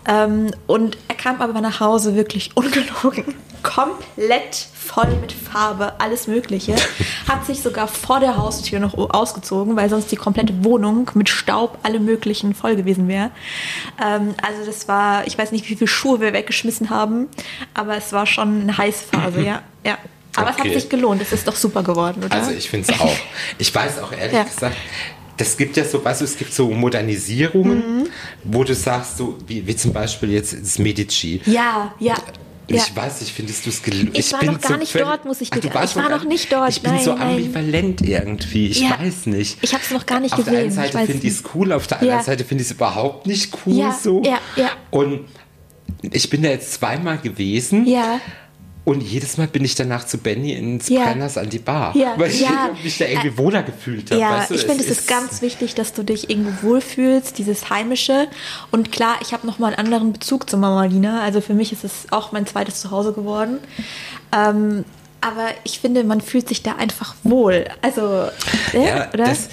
[0.08, 6.76] Ähm, und er kam aber nach Hause wirklich ungelogen, komplett voll mit Farbe, alles Mögliche.
[7.28, 11.78] Hat sich sogar vor der Haustür noch ausgezogen, weil sonst die komplette Wohnung mit Staub,
[11.84, 13.32] alle möglichen voll gewesen wäre.
[14.04, 17.28] Ähm, also das war, ich weiß nicht, wie viele Schuhe wir weggeschmissen haben,
[17.74, 19.62] aber es war schon eine Heißphase, ja.
[19.86, 19.98] ja.
[20.36, 20.70] Aber es Okay.
[20.70, 22.32] hat sich gelohnt, es ist doch super geworden, oder?
[22.34, 23.16] Also ich finde es auch.
[23.58, 24.44] Ich weiß auch ehrlich Ja.
[24.44, 24.78] gesagt,
[25.38, 28.08] das gibt ja so, weißt du, es gibt so Modernisierungen, Mhm.
[28.44, 31.42] wo du sagst, so wie, wie zum Beispiel jetzt das Medici.
[31.46, 32.16] ja, ja.
[32.70, 32.96] Ich ja.
[32.96, 34.10] weiß nicht, findest du es gelungen?
[34.14, 36.70] Ich war noch gar nicht dort, muss ich dir- warst ich war noch nicht dort,
[36.70, 37.30] Ich bin nein, so nein.
[37.38, 38.68] ambivalent irgendwie.
[38.68, 39.00] Ich Ja.
[39.00, 39.58] weiß nicht.
[39.62, 40.52] Ich habe es noch gar nicht auf gesehen.
[40.54, 42.24] der einen ich Seite finde ich es cool, auf der anderen Ja.
[42.26, 44.22] Seite finde ich es überhaupt nicht cool so.
[44.24, 44.72] ja, ja.
[44.92, 45.22] Und
[46.02, 47.86] ich bin da jetzt zweimal gewesen.
[47.88, 48.20] Ja.
[48.88, 51.04] Und jedes Mal bin ich danach zu Benny ins Ja.
[51.04, 51.94] Brenners an die Bar.
[51.94, 52.70] Ja, Weil ich ja.
[52.84, 54.22] mich da irgendwie wohler gefühlt habe.
[54.22, 54.56] Ja, weißt du?
[54.56, 58.28] ich finde, es ist ganz wichtig, dass du dich irgendwo wohlfühlst, dieses Heimische.
[58.72, 61.22] Und klar, ich habe nochmal einen anderen Bezug zu Mama Lina.
[61.22, 63.58] Also für mich ist es auch mein zweites Zuhause geworden.
[64.34, 64.86] Ähm,
[65.20, 67.66] aber ich finde, man fühlt sich da einfach wohl.
[67.82, 68.30] Also,
[68.74, 69.26] äh, Ja, oder?
[69.26, 69.50] das,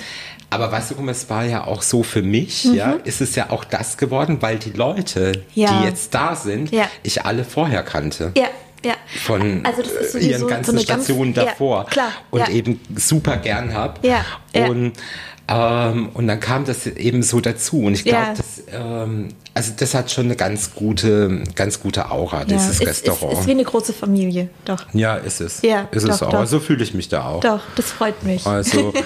[0.51, 3.65] aber weißt du, es war ja auch so für mich, ja, ist es ja auch
[3.65, 5.43] das geworden, weil die Leute, Mhm.
[5.61, 5.81] Ja.
[5.81, 6.89] die jetzt da sind, Ja.
[7.03, 8.31] ich alle vorher kannte.
[8.37, 8.47] ja,
[8.85, 8.95] ja.
[9.25, 12.49] Von Also äh, sowieso ihren so ganzen ganz- Stationen ja, davor klar, und ja.
[12.51, 14.05] eben super gern hab.
[14.05, 14.25] Ja,
[14.55, 14.67] ja.
[14.69, 14.93] Und
[15.47, 17.81] Ähm, und dann kam das eben so dazu.
[17.83, 18.35] Und ich glaube, Ja.
[18.35, 23.35] das, ähm, also das hat schon eine ganz gute, ganz gute Aura, dieses ist, Restaurant.
[23.35, 24.87] Ist, ist wie eine große Familie, doch.
[24.95, 25.61] ja, ist es.
[25.61, 26.33] Ja, ist es doch, auch.
[26.33, 26.47] doch.
[26.47, 27.41] So fühle ich mich da auch.
[27.41, 28.47] Doch, das freut mich.
[28.47, 28.95] Also.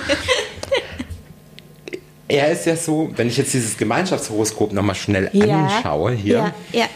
[2.30, 6.86] Er ist ja so, wenn ich jetzt dieses Gemeinschaftshoroskop nochmal schnell anschaue hier, Ja, ja.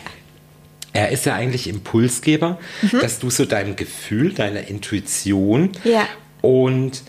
[0.92, 3.00] Er ist ja eigentlich Impulsgeber, Mhm.
[3.00, 6.06] dass du so deinem Gefühl, deiner Intuition Ja.
[6.42, 7.02] und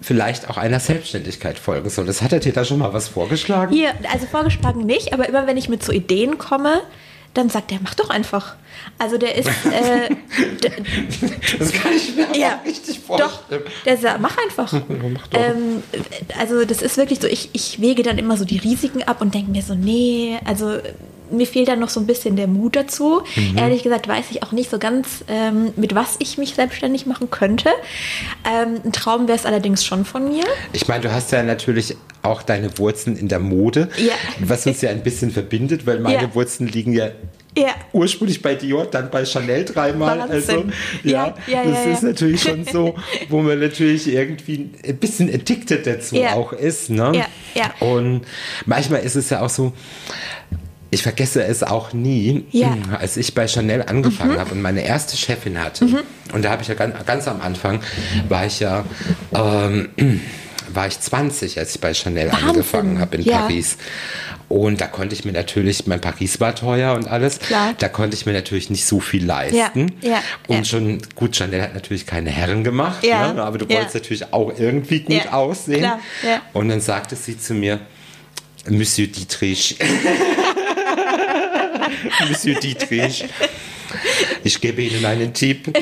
[0.00, 2.20] vielleicht auch einer Selbstständigkeit folgen solltest.
[2.20, 3.72] Hat er dir da schon mal was vorgeschlagen?
[3.74, 6.82] Hier, also vorgeschlagen nicht, aber immer wenn ich mit so Ideen komme,
[7.32, 8.54] dann sagt er, mach doch einfach.
[8.98, 10.14] Also der ist, äh,
[11.58, 13.62] Das kann ich mir ja, richtig doch, vorstellen.
[13.86, 14.72] der sagt, mach einfach.
[15.12, 15.40] Mach doch.
[15.40, 15.82] Ähm,
[16.38, 19.34] also das ist wirklich so, ich, ich wege dann immer so die Risiken ab und
[19.34, 20.78] denke mir so, nee, also
[21.36, 23.22] mir fehlt dann noch so ein bisschen der Mut dazu.
[23.36, 23.58] Mhm.
[23.58, 27.30] Ehrlich gesagt weiß ich auch nicht so ganz, ähm, mit was ich mich selbstständig machen
[27.30, 27.68] könnte.
[28.44, 30.44] Ähm, ein Traum wäre es allerdings schon von mir.
[30.72, 34.14] Ich meine, du hast ja natürlich auch deine Wurzeln in der Mode, Ja.
[34.40, 36.34] was uns ja ein bisschen verbindet, weil meine Ja.
[36.34, 37.08] Wurzeln liegen ja
[37.56, 37.68] Ja.
[37.92, 40.18] ursprünglich bei Dior, dann bei Chanel dreimal.
[40.20, 40.34] Wahnsinn.
[40.34, 40.64] Also
[41.04, 42.94] ja, Ja, ja, das ja, ist natürlich schon so,
[43.28, 46.88] wo man natürlich irgendwie ein bisschen addicted dazu auch ist.
[46.90, 47.12] Ne?
[47.14, 47.86] Ja, ja.
[47.86, 48.22] Und
[48.66, 49.72] manchmal ist es ja auch so,
[50.94, 52.68] ich vergesse es auch nie, Ja.
[52.68, 52.94] Mhm.
[52.98, 55.86] als ich bei Chanel angefangen habe und meine erste Chefin hatte.
[56.32, 57.80] Und da habe ich ja ganz, ganz am Anfang,
[58.28, 58.84] war ich ja,
[59.34, 59.88] ähm,
[60.72, 62.48] war ich 20, als ich bei Chanel Wahnsinn.
[62.48, 63.40] angefangen habe in Ja.
[63.40, 63.76] Paris.
[64.48, 67.74] Und da konnte ich mir natürlich, mein Paris war teuer und alles, Klar.
[67.78, 69.92] da konnte ich mir natürlich nicht so viel leisten.
[70.02, 70.64] Ja, ja, und ja.
[70.64, 73.42] schon, gut, Chanel hat natürlich keine Herren gemacht, ne?
[73.42, 75.80] aber du wolltest natürlich auch irgendwie gut aussehen.
[75.80, 76.00] klar.
[76.52, 77.80] Und dann sagte sie zu mir,
[78.68, 79.76] Monsieur Dietrich.
[82.28, 83.24] Monsieur Dietrich.
[84.42, 85.72] Ich gebe Ihnen einen Tipp.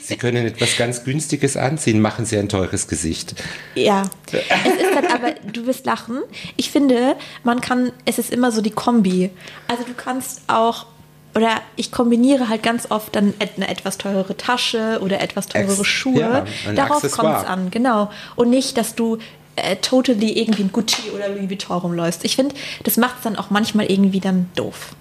[0.00, 3.34] Sie können etwas ganz Günstiges anziehen, machen Sie ein teures Gesicht.
[3.74, 6.18] Ja, es ist dann aber, du wirst lachen.
[6.56, 9.30] Ich finde, man kann, es ist immer so die Kombi.
[9.66, 10.86] Also du kannst auch,
[11.34, 15.86] oder ich kombiniere halt ganz oft dann eine etwas teurere Tasche oder etwas teurere Ex-
[15.86, 16.20] Schuhe.
[16.20, 16.44] ja,
[16.74, 18.10] Darauf kommt es an, genau.
[18.36, 19.18] Und nicht, dass du
[19.56, 22.24] äh, totally irgendwie ein Gucci oder Louis Vuitton rumläufst.
[22.24, 22.54] Ich finde,
[22.84, 24.94] das macht es dann auch manchmal irgendwie dann doof.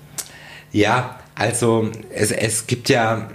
[0.71, 3.29] Ja, also es, es gibt ja,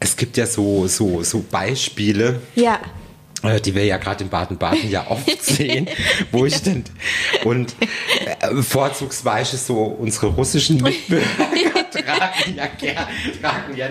[0.00, 2.80] es gibt ja so, so, so Beispiele, Ja,
[3.64, 5.88] die wir ja gerade in Baden-Baden ja oft sehen,
[6.32, 6.84] wo ich dann
[7.44, 11.26] und äh, vorzugsweise so unsere russischen Mitbürger
[11.90, 13.08] tragen ja, ger,
[13.40, 13.88] tragen ja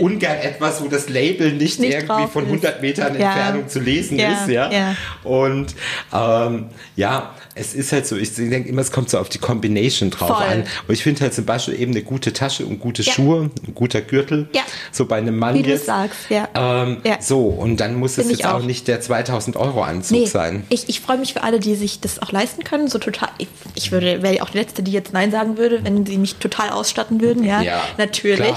[0.00, 2.50] ungern etwas, wo das Label nicht, Nicht irgendwie von ist.
[2.50, 3.32] 100 Metern Ja.
[3.32, 4.70] Entfernung zu lesen Ja, ist, ja.
[4.70, 4.96] ja.
[5.24, 5.74] Und
[6.12, 6.66] ähm,
[6.96, 10.36] ja, es ist halt so, ich denke immer, es kommt so auf die Combination drauf
[10.38, 10.46] Voll.
[10.46, 10.64] an.
[10.86, 13.12] Und ich finde halt zum Beispiel eben eine gute Tasche und gute Ja.
[13.12, 14.62] Schuhe, ein guter Gürtel, Ja.
[14.92, 15.86] so bei einem Mann wie jetzt.
[15.86, 16.48] sagst, ja.
[16.54, 17.20] Ähm, Ja.
[17.20, 18.60] So, und dann muss es Find jetzt auch.
[18.60, 18.62] auch.
[18.62, 20.64] nicht der 2000 Euro Anzug Nee, sein.
[20.68, 22.88] ich, ich freue mich für alle, die sich das auch leisten können.
[22.88, 23.28] So total.
[23.38, 26.36] Ich, ich würde, wäre auch die Letzte, die jetzt Nein sagen würde, wenn sie mich
[26.36, 27.44] total ausstatten würden.
[27.44, 28.54] Ja, Ja, natürlich.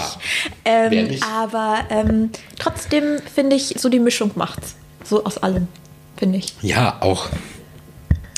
[0.66, 2.30] Ähm, aber ähm,
[2.60, 4.76] trotzdem finde ich, so die Mischung macht's.
[5.04, 5.68] So aus allem,
[6.18, 6.54] finde ich.
[6.62, 7.28] Ja, auch.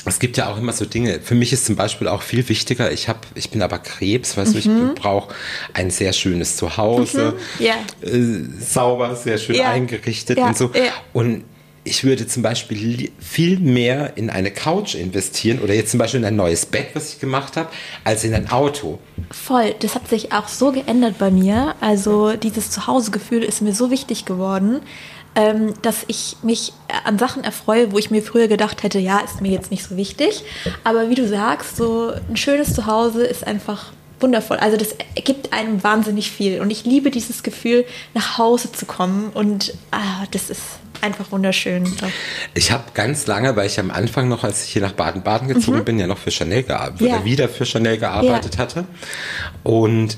[0.06, 1.20] Es gibt ja auch immer so Dinge.
[1.22, 4.54] Für mich ist zum Beispiel auch viel wichtiger, ich habe, ich bin aber Krebs, weißt
[4.54, 5.34] du, ich brauche
[5.72, 7.64] ein sehr schönes Zuhause, Mhm.
[7.64, 7.74] Ja.
[8.02, 9.70] äh, sauber, sehr schön Ja.
[9.70, 10.70] eingerichtet Ja, und so.
[11.12, 11.44] Und
[11.86, 16.26] ich würde zum Beispiel viel mehr in eine Couch investieren oder jetzt zum Beispiel in
[16.26, 17.68] ein neues Bett, was ich gemacht habe,
[18.04, 18.98] als in ein Auto.
[19.30, 21.74] Voll, das hat sich auch so geändert bei mir.
[21.80, 24.80] Also dieses Zuhausegefühl ist mir so wichtig geworden,
[25.36, 26.72] ähm, dass ich mich
[27.04, 29.96] an Sachen erfreue, wo ich mir früher gedacht hätte, ja, ist mir jetzt nicht so
[29.96, 30.44] wichtig.
[30.84, 34.58] Aber wie du sagst, so ein schönes Zuhause ist einfach wundervoll.
[34.58, 36.60] Also das gibt einem wahnsinnig viel.
[36.60, 39.30] Und ich liebe dieses Gefühl, nach Hause zu kommen.
[39.34, 40.62] Und ah, das ist
[41.00, 41.92] einfach wunderschön.
[42.54, 45.84] Ich habe ganz lange, weil ich am Anfang noch, als ich hier nach Baden-Baden gezogen
[45.84, 47.06] bin, ja noch für Chanel gearbeitet Mhm.
[47.08, 47.24] Ja.
[47.24, 48.60] wieder für Chanel gearbeitet Ja.
[48.60, 48.84] hatte.
[49.64, 50.16] Und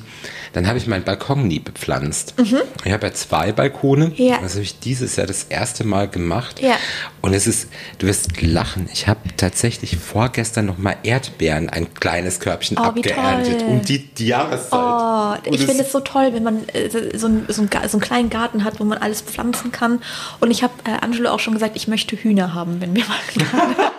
[0.57, 2.33] dann habe ich meinen Balkon nie bepflanzt.
[2.39, 4.07] Ich habe ja zwei Balkone.
[4.07, 4.15] Mhm.
[4.17, 4.39] Ja.
[4.41, 6.63] Das habe ich dieses Jahr das erste Mal gemacht.
[6.63, 6.77] Ja.
[7.21, 8.89] Und es ist, du wirst lachen.
[8.91, 13.65] Ich habe tatsächlich vorgestern noch mal Erdbeeren, ein kleines Körbchen Oh, abgeerntet.
[13.69, 14.73] Um die, die Jahreszeit.
[14.73, 17.97] Oh, Und ich finde es so toll, wenn man äh, so, einen, so, einen, so
[17.99, 20.01] einen kleinen Garten hat, wo man alles pflanzen kann.
[20.41, 23.19] Und ich habe äh, Angelo auch schon gesagt, ich möchte Hühner haben, wenn wir mal
[23.53, 23.77] haben.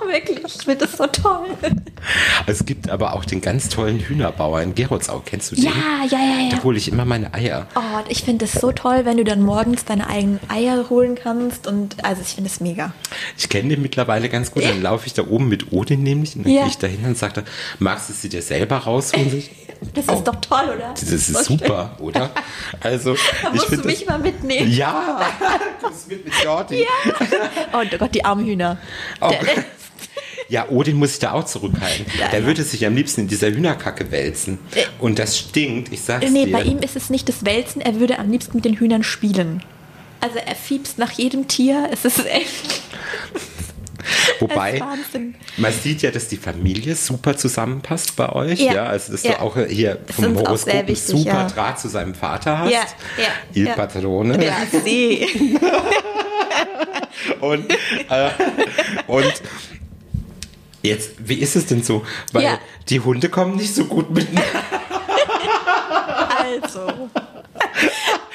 [0.00, 0.38] Doch, wirklich.
[0.44, 1.46] Ich finde das so toll.
[2.46, 5.22] Es gibt aber auch den ganz tollen Hühnerbauer in Gerotsau.
[5.24, 5.64] Kennst du den?
[5.64, 5.72] Ja,
[6.10, 6.56] ja, ja, ja.
[6.56, 7.66] Da hole ich immer meine Eier.
[7.74, 11.66] Oh, ich finde es so toll, wenn du dann morgens deine eigenen Eier holen kannst.
[11.66, 12.92] Und also ich finde es mega.
[13.36, 14.64] Ich kenne den mittlerweile ganz gut.
[14.64, 16.36] Dann laufe ich da oben mit Odin nämlich.
[16.36, 16.62] Und dann Ja.
[16.62, 17.44] gehe ich da hin und sage,
[17.78, 19.42] magst du sie dir selber rausholen?
[19.94, 20.14] Das Oh.
[20.14, 20.90] ist doch toll, oder?
[20.90, 22.30] Das ist super, oder?
[22.80, 24.72] Also, Da ich musst du mich mal mitnehmen.
[24.72, 25.20] Ja,
[25.80, 26.84] du bist mit Jordi.
[27.72, 28.76] Oh Gott, die armen Hühner.
[29.20, 29.64] Oh Der-.
[30.48, 32.06] Ja, Odin muss ich da auch zurückhalten.
[32.18, 32.46] Ja, der ja.
[32.46, 34.58] würde sich am liebsten in dieser Hühnerkacke wälzen.
[34.98, 36.52] Und das stinkt, ich sag's Nee, dir.
[36.52, 39.62] bei ihm ist es nicht das Wälzen, er würde am liebsten mit den Hühnern spielen.
[40.20, 41.88] Also er fiebst nach jedem Tier.
[41.92, 42.82] Es ist echt
[44.40, 44.80] Wobei,
[45.56, 48.60] man sieht ja, dass die Familie super zusammenpasst bei euch.
[48.60, 48.72] Ja.
[48.74, 49.32] Ja, also dass Ja.
[49.32, 51.48] du auch hier vom Horoskop wichtig, super ja.
[51.48, 52.70] Draht zu seinem Vater hast.
[52.72, 52.80] Ja,
[53.18, 53.74] ja, Il ja.
[53.74, 54.42] Patrone.
[54.44, 55.26] Ja, sie.
[57.40, 57.70] Und,
[58.08, 58.30] äh,
[59.06, 59.32] und
[60.82, 62.04] jetzt, wie ist es denn so?
[62.32, 62.58] Weil Ja.
[62.88, 64.42] die Hunde kommen nicht so gut miteinander.
[66.42, 67.08] Also.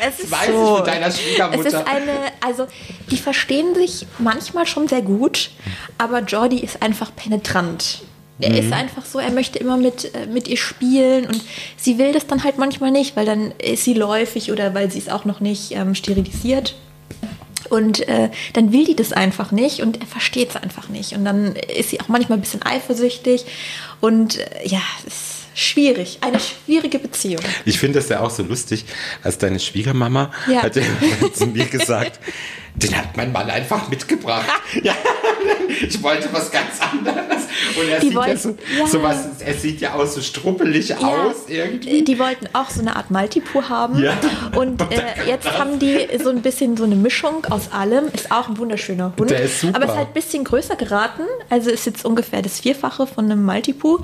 [0.06, 0.76] Es ist weiß ich so.
[0.78, 1.60] von deiner Schwiegermutter.
[1.68, 2.68] Es ist eine, also
[3.10, 5.52] die verstehen sich manchmal schon sehr gut,
[5.98, 8.02] aber Jordi ist einfach penetrant.
[8.42, 8.56] Er Mhm.
[8.58, 11.42] ist einfach so, er möchte immer mit, äh, mit ihr spielen und
[11.78, 14.98] sie will das dann halt manchmal nicht, weil dann ist sie läufig oder weil sie
[14.98, 16.76] ist auch noch nicht ähm, sterilisiert.
[17.70, 21.14] Und äh, dann will die das einfach nicht und er versteht es einfach nicht.
[21.14, 23.46] Und dann ist sie auch manchmal ein bisschen eifersüchtig.
[24.02, 26.18] Und äh, ja, es ist schwierig.
[26.22, 27.42] Eine schwierige Beziehung.
[27.66, 28.86] Ich finde das ja auch so lustig,
[29.24, 30.64] als deine Schwiegermama Ja.
[30.64, 30.74] hat
[31.36, 32.20] zu mir gesagt,
[32.76, 34.48] den hat mein Mann einfach mitgebracht.
[34.84, 34.96] ja,
[35.88, 37.44] ich wollte was ganz anderes.
[37.80, 38.88] Und er Die sieht ja, wollten- so, ja.
[38.88, 42.04] so was, er sieht ja auch so struppelig aus irgendwie.
[42.04, 44.02] Die wollten auch so eine Art Maltipur haben.
[44.02, 44.14] Ja.
[44.56, 48.06] Und äh, jetzt haben die so ein bisschen so eine Mischung aus allem.
[48.14, 49.30] Ist auch ein wunderschöner Hund.
[49.30, 49.76] Der ist super.
[49.76, 51.24] Aber ist halt ein bisschen größer geraten.
[51.50, 54.02] Also ist jetzt ungefähr das Vierfache von einem Maltipur.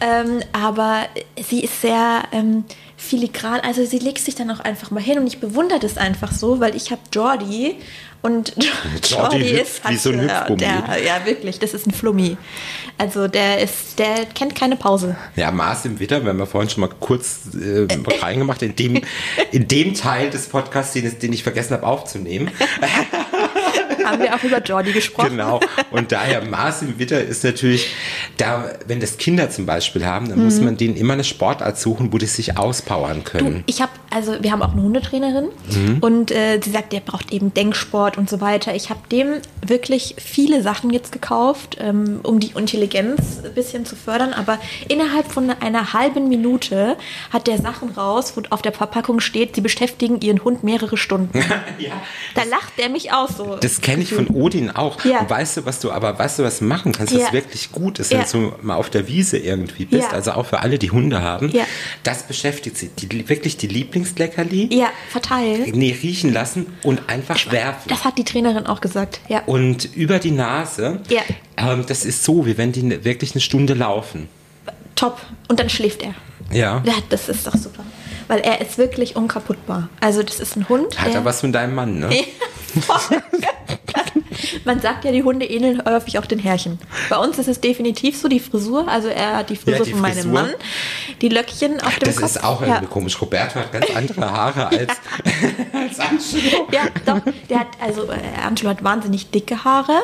[0.00, 1.02] Ähm, aber
[1.48, 2.64] sie ist sehr ähm,
[2.98, 3.60] filigran.
[3.60, 6.60] Also sie legt sich dann auch einfach mal hin und ich bewundere das einfach so,
[6.60, 7.76] weil ich habe Jordi
[8.20, 8.52] und
[9.08, 10.58] Jordi Jordi ist wie so ein Hüpfgummi.
[10.58, 12.36] der, ja wirklich, das ist ein Flummi.
[12.98, 15.16] Also der ist, der kennt keine Pause.
[15.36, 17.86] Ja, Mars im Witter, wir haben ja vorhin schon mal kurz äh,
[18.20, 19.00] reingemacht, in dem,
[19.52, 22.50] in dem Teil des Podcasts, den ich vergessen habe aufzunehmen.
[24.10, 25.30] Haben wir auch über Jordi gesprochen.
[25.30, 25.60] Genau.
[25.90, 27.88] Und daher Mars im Witter ist natürlich,
[28.36, 32.12] da, wenn das Kinder zum Beispiel haben, dann muss man denen immer eine Sportart suchen,
[32.12, 33.64] wo die sich auspowern können.
[33.66, 35.48] Ich habe, also wir haben auch eine Hundetrainerin
[36.00, 38.74] und äh, sie sagt, der braucht eben Denksport und so weiter.
[38.74, 43.96] Ich habe dem wirklich viele Sachen jetzt gekauft, ähm, um die Intelligenz ein bisschen zu
[43.96, 46.96] fördern, aber innerhalb von einer halben Minute
[47.32, 51.38] hat der Sachen raus, wo auf der Verpackung steht, sie beschäftigen ihren Hund mehrere Stunden.
[51.78, 51.92] ja.
[52.34, 53.56] Da lacht der mich aus so.
[53.60, 55.04] Das kenne ich von Odin auch.
[55.04, 55.20] Ja.
[55.20, 57.20] Und weißt du, was du aber, weißt du, was machen kannst, Ja.
[57.26, 58.24] was wirklich gut ist, Ja.
[58.32, 60.10] wenn du mal auf der Wiese irgendwie bist, Ja.
[60.16, 61.64] also auch für alle, die Hunde haben, Ja.
[62.02, 62.88] das beschäftigt sie.
[62.88, 65.70] Die, wirklich die Lieblingsleckerli, ja, verteilen.
[65.74, 67.88] nee, riechen lassen und einfach werfen.
[67.88, 69.20] Das hat die Trainerin auch gesagt.
[69.28, 69.42] Ja.
[69.46, 71.22] Und über die Nase, Ja.
[71.56, 74.28] ähm, das ist so, wie wenn die ne- wirklich eine Stunde laufen.
[74.94, 75.20] Top.
[75.48, 76.14] Und dann schläft er.
[76.52, 76.82] Ja.
[76.84, 77.84] Ja, das ist doch super.
[78.26, 79.88] Weil er ist wirklich unkaputtbar.
[80.00, 80.98] Also das ist ein Hund.
[81.00, 82.10] Hat er was von deinem Mann, ne?
[84.64, 86.78] Man sagt ja, die Hunde ähneln häufig auch den Herrchen.
[87.08, 90.00] Bei uns ist es definitiv so, die Frisur, also er hat die Frisur die von
[90.00, 90.32] meinem Frisur.
[90.32, 90.50] Mann,
[91.20, 92.26] die Löckchen auf dem Das Kopf.
[92.26, 92.68] ist auch ja.
[92.68, 93.20] irgendwie komisch.
[93.20, 94.92] Roberto hat ganz andere Haare als,
[95.72, 96.68] als Angelo.
[96.70, 97.20] Ja, doch.
[97.48, 100.02] Der hat, also äh, Angelo hat wahnsinnig dicke Haare.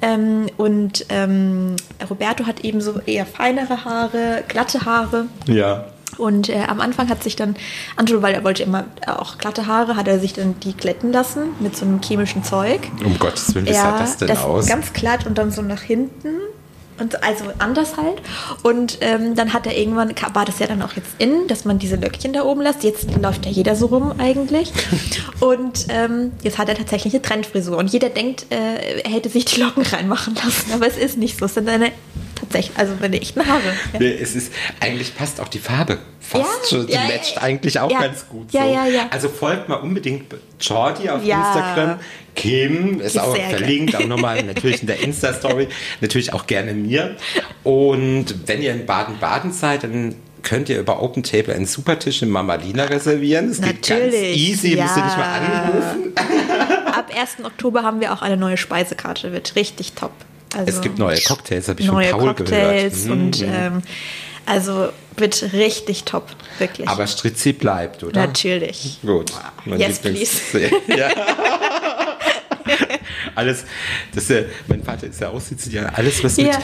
[0.00, 1.76] Ähm, und ähm,
[2.08, 5.26] Roberto hat eben so eher feinere Haare, glatte Haare.
[5.46, 5.86] Ja.
[6.18, 7.56] Und äh, am Anfang hat sich dann
[7.96, 11.50] Angelo, weil er wollte immer auch glatte Haare, hat er sich dann die glätten lassen
[11.60, 12.80] mit so einem chemischen Zeug.
[13.04, 14.66] Um Gottes Willen, wie sah das denn aus?
[14.66, 16.28] Ganz glatt und dann so nach hinten.
[17.00, 18.20] Und so- also anders halt.
[18.64, 21.78] Und ähm, dann hat er irgendwann, war das ja dann auch jetzt in, dass man
[21.78, 22.82] diese Löckchen da oben lässt.
[22.82, 24.72] Jetzt läuft ja jeder so rum eigentlich.
[25.40, 27.76] Und ähm, jetzt hat er tatsächlich eine Trendfrisur.
[27.76, 30.72] Und jeder denkt, äh, er hätte sich die Locken reinmachen lassen.
[30.74, 31.44] Aber es ist nicht so.
[31.44, 31.92] Es sind seine
[32.48, 33.74] tatsächlich, also seine echten Haare.
[33.92, 33.98] Ja.
[34.00, 36.86] Nee, es ist, eigentlich passt auch die Farbe fast Ja, schon.
[36.86, 37.42] Die ja, matcht ja.
[37.42, 38.00] eigentlich auch Ja.
[38.00, 38.52] ganz gut.
[38.52, 38.72] Ja, so.
[38.72, 39.06] ja, ja.
[39.10, 41.46] Also folgt mal unbedingt Jordi auf Ja.
[41.48, 42.00] Instagram.
[42.34, 45.68] Kim ist auch verlinkt, auch nochmal natürlich in der Insta-Story.
[46.00, 47.16] Natürlich auch gerne mir.
[47.64, 52.28] Und wenn ihr in Baden-Baden seid, dann könnt ihr über Open Table einen Supertisch in
[52.28, 53.48] Mamalina reservieren.
[53.48, 55.62] Das geht ganz Natürlich, easy, müsst ihr nicht mal ja.
[55.64, 56.12] anrufen.
[56.86, 57.44] Ab 1.
[57.44, 59.32] Oktober haben wir auch eine neue Speisekarte.
[59.32, 60.12] Wird richtig top.
[60.58, 63.18] Also Es gibt neue Cocktails, habe ich neue von Paul Cocktails gehört.
[63.18, 63.52] und Mhm.
[63.54, 63.82] ähm,
[64.46, 66.26] also wird richtig top,
[66.58, 66.88] wirklich.
[66.88, 68.26] Aber Stritzi bleibt, oder?
[68.26, 68.98] Natürlich.
[69.02, 69.32] Gut.
[69.64, 70.58] Mein Yes, Lieblings-
[70.96, 71.08] ja.
[73.34, 73.64] alles,
[74.14, 76.58] das ja, mein Vater ist ja auch Sizilianer, alles was mit Ja.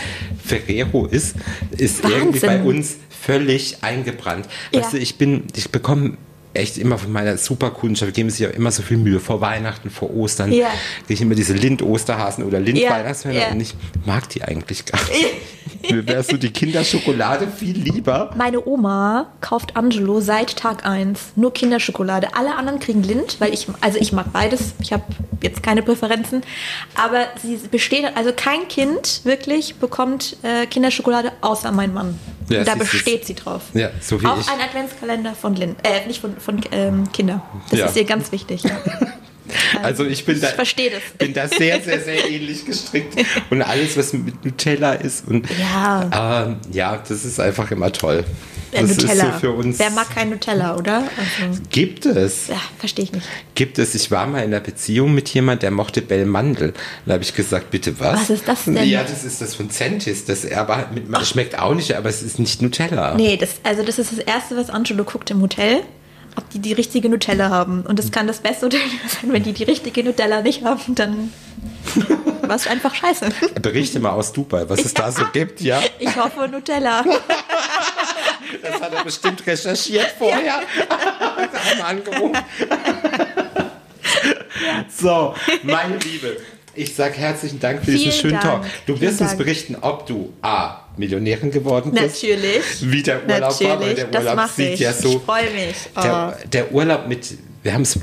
[0.45, 1.37] Ferrero ist,
[1.77, 2.19] ist Wahnsinn.
[2.19, 4.47] irgendwie bei uns völlig eingebrannt.
[4.73, 4.91] Weißt Ja.
[4.91, 6.17] du, ich bin, ich bekomme
[6.55, 10.15] echt immer von meiner Superkundschaft, geben sich ja immer so viel Mühe vor Weihnachten, vor
[10.15, 10.69] Ostern, Ja.
[11.01, 13.49] kriege ich immer diese Lind-Osterhasen oder Lind-Weihnachtsmänner Ja.
[13.51, 13.75] und ich
[14.07, 15.27] mag die eigentlich gar nicht.
[15.91, 18.31] Mir wäre so die Kinderschokolade viel lieber.
[18.37, 22.29] Meine Oma kauft Angelo seit Tag 1 nur Kinderschokolade.
[22.35, 24.75] Alle anderen kriegen Lind, weil ich, also ich mag beides.
[24.81, 25.05] Ich habe
[25.43, 26.43] jetzt keine Präferenzen.
[26.95, 32.19] Aber sie besteht, also kein Kind wirklich bekommt äh, Kinderschokolade außer mein Mann.
[32.51, 33.63] Ja, da besteht sie drauf.
[33.73, 34.49] Ja, so wie Auch ich.
[34.51, 37.43] ein Adventskalender von Lind, äh, nicht von, von ähm, Kinder.
[37.71, 37.87] Das Ja.
[37.87, 38.63] ist ihr ganz wichtig.
[39.75, 39.81] Ja.
[39.83, 41.03] Also ich bin da, Ich verstehe das.
[41.19, 43.15] bin da sehr, sehr, sehr ähnlich gestrickt.
[43.51, 45.27] Und alles, was mit Nutella ist.
[45.29, 46.45] Und Ja.
[46.47, 48.25] ähm, ja, das ist einfach immer toll.
[48.73, 49.13] Äh, Das Nutella.
[49.13, 49.79] ist so für uns.
[49.79, 50.97] Wer mag kein Nutella, oder?
[50.99, 52.49] Also, Gibt es.
[52.49, 53.27] ja, verstehe ich nicht.
[53.55, 53.95] Gibt es.
[53.95, 56.73] Ich war mal in einer Beziehung mit jemand, der mochte Bellmandel.
[57.07, 58.23] Da habe ich gesagt, bitte was?
[58.23, 58.83] Was ist das denn?
[58.85, 60.25] Ja, das ist das von Centis.
[60.25, 63.15] Das aber mit, schmeckt auch nicht, aber es ist nicht Nutella.
[63.15, 65.83] Nee, das, also das ist das Erste, was Angelo guckt im Hotel,
[66.37, 67.83] ob die die richtige Nutella haben.
[67.83, 71.33] Und das kann das beste Hotel sein, wenn die die richtige Nutella nicht haben, dann
[72.43, 73.29] war es einfach scheiße.
[73.61, 75.81] Berichte mal aus Dubai, was es da so gibt, ja?
[75.99, 77.05] Ich hoffe Nutella.
[78.63, 80.61] Das hat er bestimmt recherchiert vorher.
[81.71, 82.39] Einmal angerufen.
[84.89, 86.37] So, meine Liebe,
[86.75, 88.63] ich sag herzlichen Dank für diesen Vielen schönen Dank.
[88.63, 88.87] Talk.
[88.87, 90.85] Du wirst uns berichten, ob du A.
[90.97, 92.23] Millionärin geworden bist.
[92.23, 92.63] Natürlich.
[92.81, 94.81] Wie der Urlaub war, weil Natürlich, der Urlaub sieht ich.
[94.81, 95.17] ja so.
[95.17, 95.77] Ich freue mich.
[95.97, 96.01] Oh.
[96.03, 97.99] Der, der Urlaub mit, wir haben es,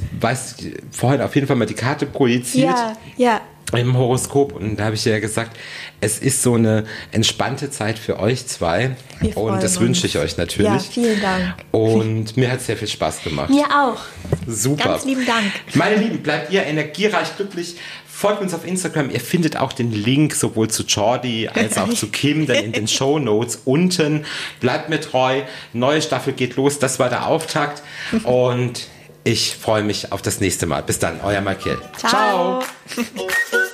[0.91, 2.75] vorhin auf jeden Fall mal die Karte projiziert
[3.17, 3.41] ja,
[3.71, 3.77] ja.
[3.77, 5.55] im Horoskop und da habe ich ja gesagt,
[6.01, 9.79] es ist so eine entspannte Zeit für euch zwei Wir und das uns.
[9.79, 10.71] wünsche ich euch natürlich.
[10.71, 11.55] Ja, vielen Dank.
[11.69, 13.51] Und mir hat es sehr viel Spaß gemacht.
[13.51, 13.99] Mir auch.
[14.47, 14.89] Super.
[14.89, 15.51] Ganz lieben Dank.
[15.75, 17.75] Meine Lieben, bleibt ihr energiereich glücklich.
[18.21, 19.09] Folgt uns auf Instagram.
[19.09, 22.87] Ihr findet auch den Link sowohl zu Jordi als auch zu Kim dann in den
[22.87, 24.27] Show Notes unten.
[24.59, 25.41] Bleibt mir treu.
[25.73, 26.77] Neue Staffel geht los.
[26.77, 27.81] Das war der Auftakt.
[28.21, 28.87] Und
[29.23, 30.83] ich freue mich auf das nächste Mal.
[30.83, 31.79] Bis dann, euer Michael.
[31.97, 32.61] Ciao.